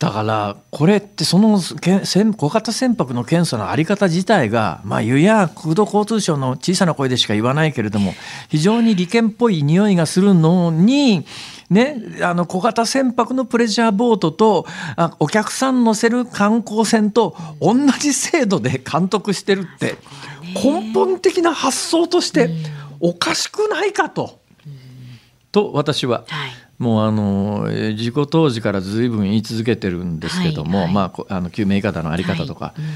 [0.00, 8.14] だからこれってその小型船舶の検査の在り方自体がまあ湯や国土交通省の小さな声でしか言わないけれども
[8.48, 11.26] 非常に利権っぽい匂いがするのに
[11.68, 19.96] ね、あの小型船舶のプレジャーボートとあお客さん乗せる観光船と同じ制度で監督してるって
[20.64, 22.50] 根本的な発想として
[22.98, 24.40] おかしくないかと。
[25.52, 26.50] と私は、はい、
[26.80, 32.80] もうあの事故当時からずいぶん言い続けてるんですけども、はいはい、まあ、あの救命いかだの在り方とか、はい。
[32.80, 32.86] うん。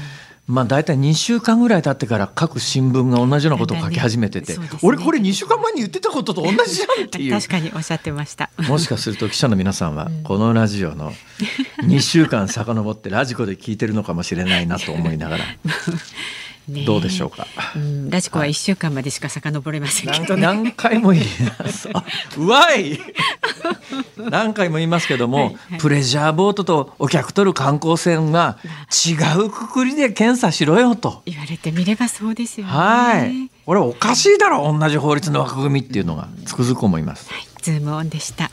[0.47, 7.33] まあ、大体2週間ぐらい経ってから各新聞が同じようなことを書き始めてて、ね、俺これ2週間前に言ってたことと同じじゃんっていう。
[7.39, 8.49] 確かにおっしゃってました。
[8.67, 11.13] もしかすると記者の皆さんはこのラジオの
[11.85, 15.45] 2週間遡ってラジコで聞いてるのかもしれないなと思いながら
[16.67, 21.25] どうでしょうか、うん、ラジコは一週間までしか遡れませんけど、ね、何回も言い
[21.59, 21.89] ます。
[22.37, 22.99] うわい！
[24.17, 28.57] 何回も言いますけども、はいはい、プレジャーボートとお客取る観光船は
[29.07, 31.21] 違うくくりで検査しろよと。
[31.25, 32.73] 言われてみればそうですよね。
[32.73, 33.55] はい。
[33.65, 38.51] これおかしいだろ同じ法律の枠組みっていうのがつくづく思います、はい、ズームオンでした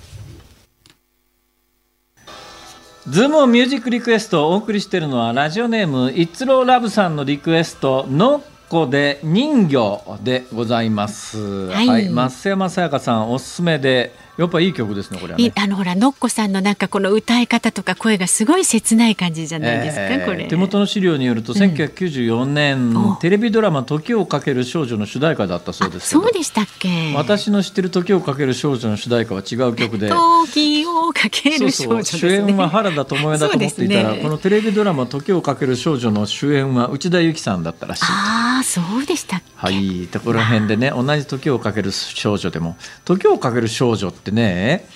[3.08, 11.66] ズームミュージックリクエストをお送りしているのはラジオネームイッツローラブさんのリクエストのっこで人魚でございます。
[11.66, 20.46] はい、はい、増山さやかさんおすすめでやっぱいい曲ですねこれ、ね、あのほらのっこさんのなんかこの歌い方とか声がすごい切ない感じじゃないですか、えー、これ。
[20.46, 27.14] 手元の資料によると、うん、1994年テレビドラマ時をかける少女の主題歌だったそうですそうでしたっけ？
[27.14, 30.08] 私の知ってる時をかける少女の主題歌は違う曲で。
[30.08, 42.76] 時をかける少女、ね、主演は原田知世だと思っていたら、ね、このテレビドラマ時をかける少女の主演は内田有紀さんだったらしいああそうでしたはいところ辺でね同じ時をかける少女でも。
[43.04, 44.86] 時をかける少女ってね。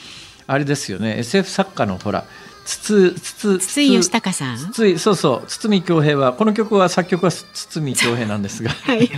[0.46, 1.18] あれですよね。
[1.18, 2.24] SF 作家のほら
[2.64, 4.56] 筒筒筒井義孝さん？
[4.72, 5.46] 筒井そうそう。
[5.46, 9.10] 堤恭平はこの曲は作曲は堤恭平なんですが、 はい、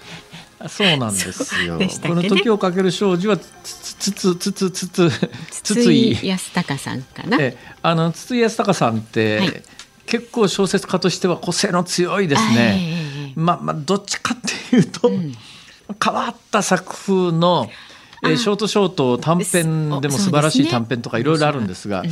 [0.68, 5.30] そうなんですよ、ね、この時をかける少女はつつつつつつつ
[5.62, 6.18] 筒井。
[6.26, 7.36] 康隆さんかな？
[7.40, 9.62] えあの筒井康隆さんって、はい、
[10.06, 14.38] 結構小説家としては個性の強いですね、まあまあどっちかっ
[14.70, 15.34] ていうと、うん、
[16.02, 17.68] 変わった作風の
[18.24, 22.02] えー、ショートショート短編でも素晴らしい短編とかいろいろあるんですが、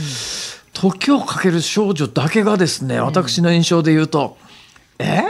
[0.72, 4.36] 時をかける少女だけがですね、私の印象で言うと、
[4.98, 5.22] え？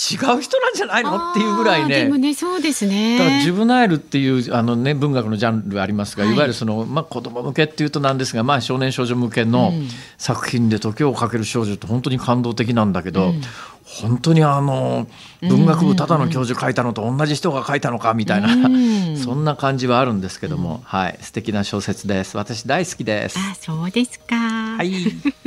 [0.00, 1.32] 違う人なんじゃないの？
[1.32, 2.04] っていうぐらいね。
[2.04, 3.18] でもね、そうですね。
[3.18, 9.72] だからジブナイルっていうあのね文学のジャンルありますが、はい、いわゆるそのまあ子供向けっていうとなんですが、まあ少年少女向けの
[10.16, 13.40] 作品で時をかける少女って本当に感動的なんだけど、うん、
[13.88, 15.06] 本当にあの
[15.40, 18.48] 文学部ただの教授書いたのと同じ人が書いたのかみたいな、
[19.16, 22.36] そんな感じはあるんですけども、はい素敵な小説です。
[22.36, 23.38] 私大好きです。
[23.38, 24.36] あそうですか。
[24.36, 24.92] はい。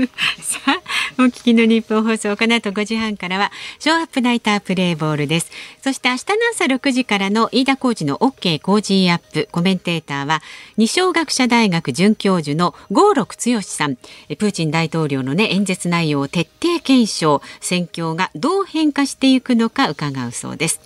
[0.42, 0.82] さあ
[1.20, 5.52] お聞きの日本放送この後5時半からはショーアップナイタープレイボールです。
[5.84, 9.50] そして明日の朝6時からの飯田浩二の OK 工事アップ。
[9.52, 10.42] コメンテーターは
[10.78, 13.98] 二松学舎大学准教授の合六強さん。
[13.98, 17.42] プーチン大統領のね演説内容を徹底検証。
[17.60, 20.80] 戦況がどう変化していくのか伺うそうです。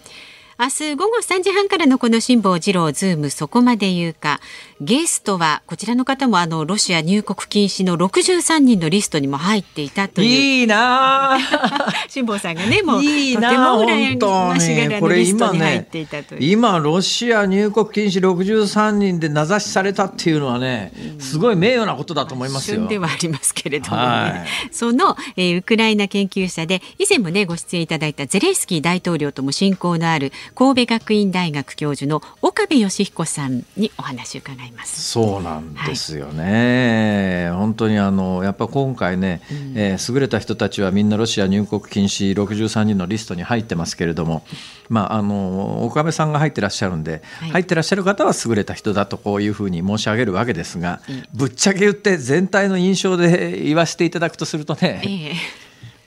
[0.57, 4.39] 明日午後3時半からのこの辛坊治郎ズームそこまで言うか。
[4.81, 10.27] ゲストはこちらの方もあのロシア入国禁止の63人のリストにも入っていたという。
[10.27, 11.37] いいな
[12.07, 14.19] 辛坊さんがねもういいなとても羨
[14.53, 22.87] ましがらのリストに入っていたという、ね、今ロシア入国禁止63人で名指しされたっていうのはねすごい名誉なことだと思いますよ。
[22.87, 24.01] ではありますけれども、ね。
[24.01, 35.01] はい、その、えー、ウクライナ研究者で以前もねご出演いただいたゼレンスキー大統領とも親交のある神戸学院大学教授の岡部義彦さんにお話を伺います。
[35.01, 37.47] そうなんですよね。
[37.49, 44.45] はい、本当にあのやっぱ今回ね、うん、えー、優れた人たちはみんなロシア入国禁止63人のリストに入ってますけれども、
[44.89, 55.01] まああの岡部さんが入ってらっしゃるんで、はい、入ってらっしゃる方は優れた人だとこういうふうに申し上げるわけですが、うん、ぶっちゃけ言って全体の印象で言わせていただくとするとね、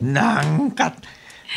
[0.01, 0.95] えー、なんか。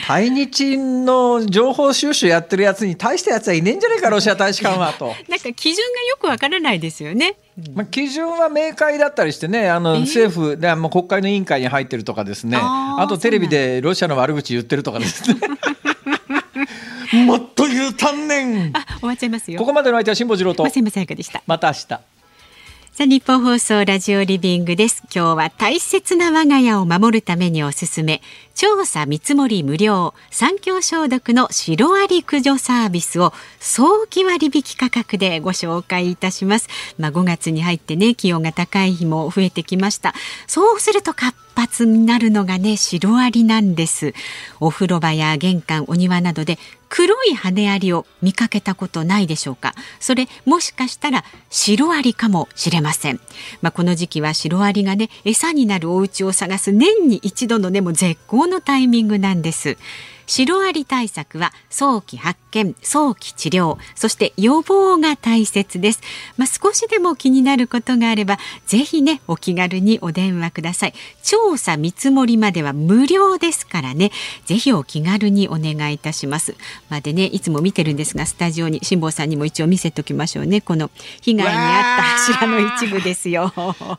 [0.08, 5.08] 対日の情報収集やってるやつに大したやつはいねえんじゃねえかロシア大使館はと。
[5.28, 7.36] なんか基準がよくわからないですよね。
[7.76, 15.40] まあ、基準は明快だったりしてねあの政府で、も国会の委員会に入ってるとかですねあとテレビでロシアの悪口言ってるとかですね。
[17.26, 18.72] もっと言うたんねん。
[18.74, 19.60] あ、終わっちゃいますよ。
[19.60, 20.64] ここまでの相手は辛坊治郎と。
[20.64, 21.44] 松山でした。
[21.46, 22.00] また明日。
[22.94, 28.22] さあ日本放送ラジオリビングです今日は大切な我が家を守るためにおすすめ
[28.62, 36.70] 調査見積もり無料三協消毒のシロアリ駆除サービスを早期割引価格でご紹介いたします。
[37.00, 40.14] まあ5月に入ってね気温が高い日も増えてきました。
[40.46, 44.14] そうすると活発になるのがねシロアリなんです。
[44.60, 49.74] お風呂場や玄関お庭などで黒い羽アリを見かけたことないでしょうか。
[50.00, 53.20] それもしかしたらシロアリかもしれません。
[53.62, 59.78] まあ、この時期はシロアリがね餌になるお家を探す年に一度のねも絶好のタイミングなんです。
[60.32, 66.00] シロアリ対策は早期発見早期治療そして予防が大切です、
[66.38, 70.94] まあ、少しでも気になることがあればぜひねお気軽にお電話ください。
[71.22, 74.12] 調査見積もりまでは無料ですからね。
[74.46, 76.56] ぜひお気軽にお願いいたします。
[76.90, 80.62] まあ、でねいつも見てるんですがスタジオに辛坊さんにも一応見せておきましょうね。
[80.62, 80.90] この
[81.22, 83.54] 被害に遭った柱の一部ですよ。
[83.56, 83.96] わ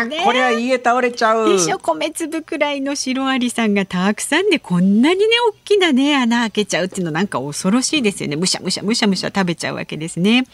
[0.00, 1.48] あ、ね、これは家倒れちゃう。
[1.48, 8.36] でしょ米粒くらいのシロアリさんがたくさんでこんなにね大きなね穴開けちゃうっていうのなんか恐ろしいですよね。
[8.36, 10.44] むしゃむしゃむしゃむしゃ食べちゃうわけですね。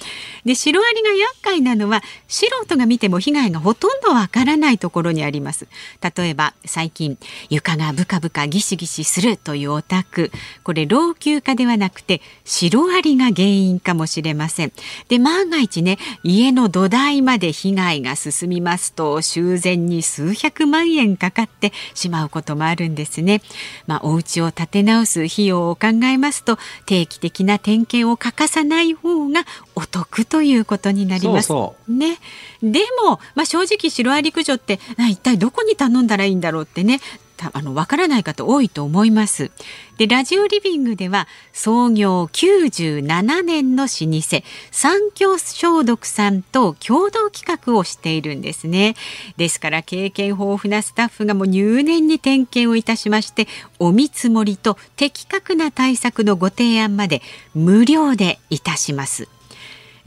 [0.45, 5.67] でシロアリが厄介なのは素人が見ても被害がほとんどわからないところにあります。
[6.17, 7.19] 例えば最近
[7.51, 10.31] 床がブカブカギシギシするというお宅。
[10.63, 14.73] これ老朽化ではなくてシロアリが原因かもしれません。
[15.09, 23.43] で万が一ね家の土台まで被害が進みますと修繕に数百万円かかってしまうこともあるんですね。
[23.87, 31.49] まあ、お家を建て直す費用を考えますと定期的な点検を欠かさない方がお得ということになります。
[31.49, 31.57] そう
[31.87, 32.19] そうね、
[32.63, 34.79] でも、まあ、正直シロアリ駆除って
[35.11, 37.01] 一体どこに頼んだらいいんだろうってね
[37.53, 39.51] あのわからない方多いと思います。
[39.99, 48.95] でラジオリビングでは創業97年の老舗三共消毒さんと共同企画をしているんですね。
[49.37, 53.47] ですから経験豊富なスタッフがもう入念に点検をいたしまして
[53.79, 57.23] お見積もりと的確な対策のご提案まで
[57.55, 59.29] 無料でいたします。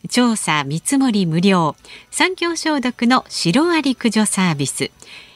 [0.08, 1.76] 調査見積もり無料。
[2.10, 4.90] 三共消毒のシロアリ駆除サービス。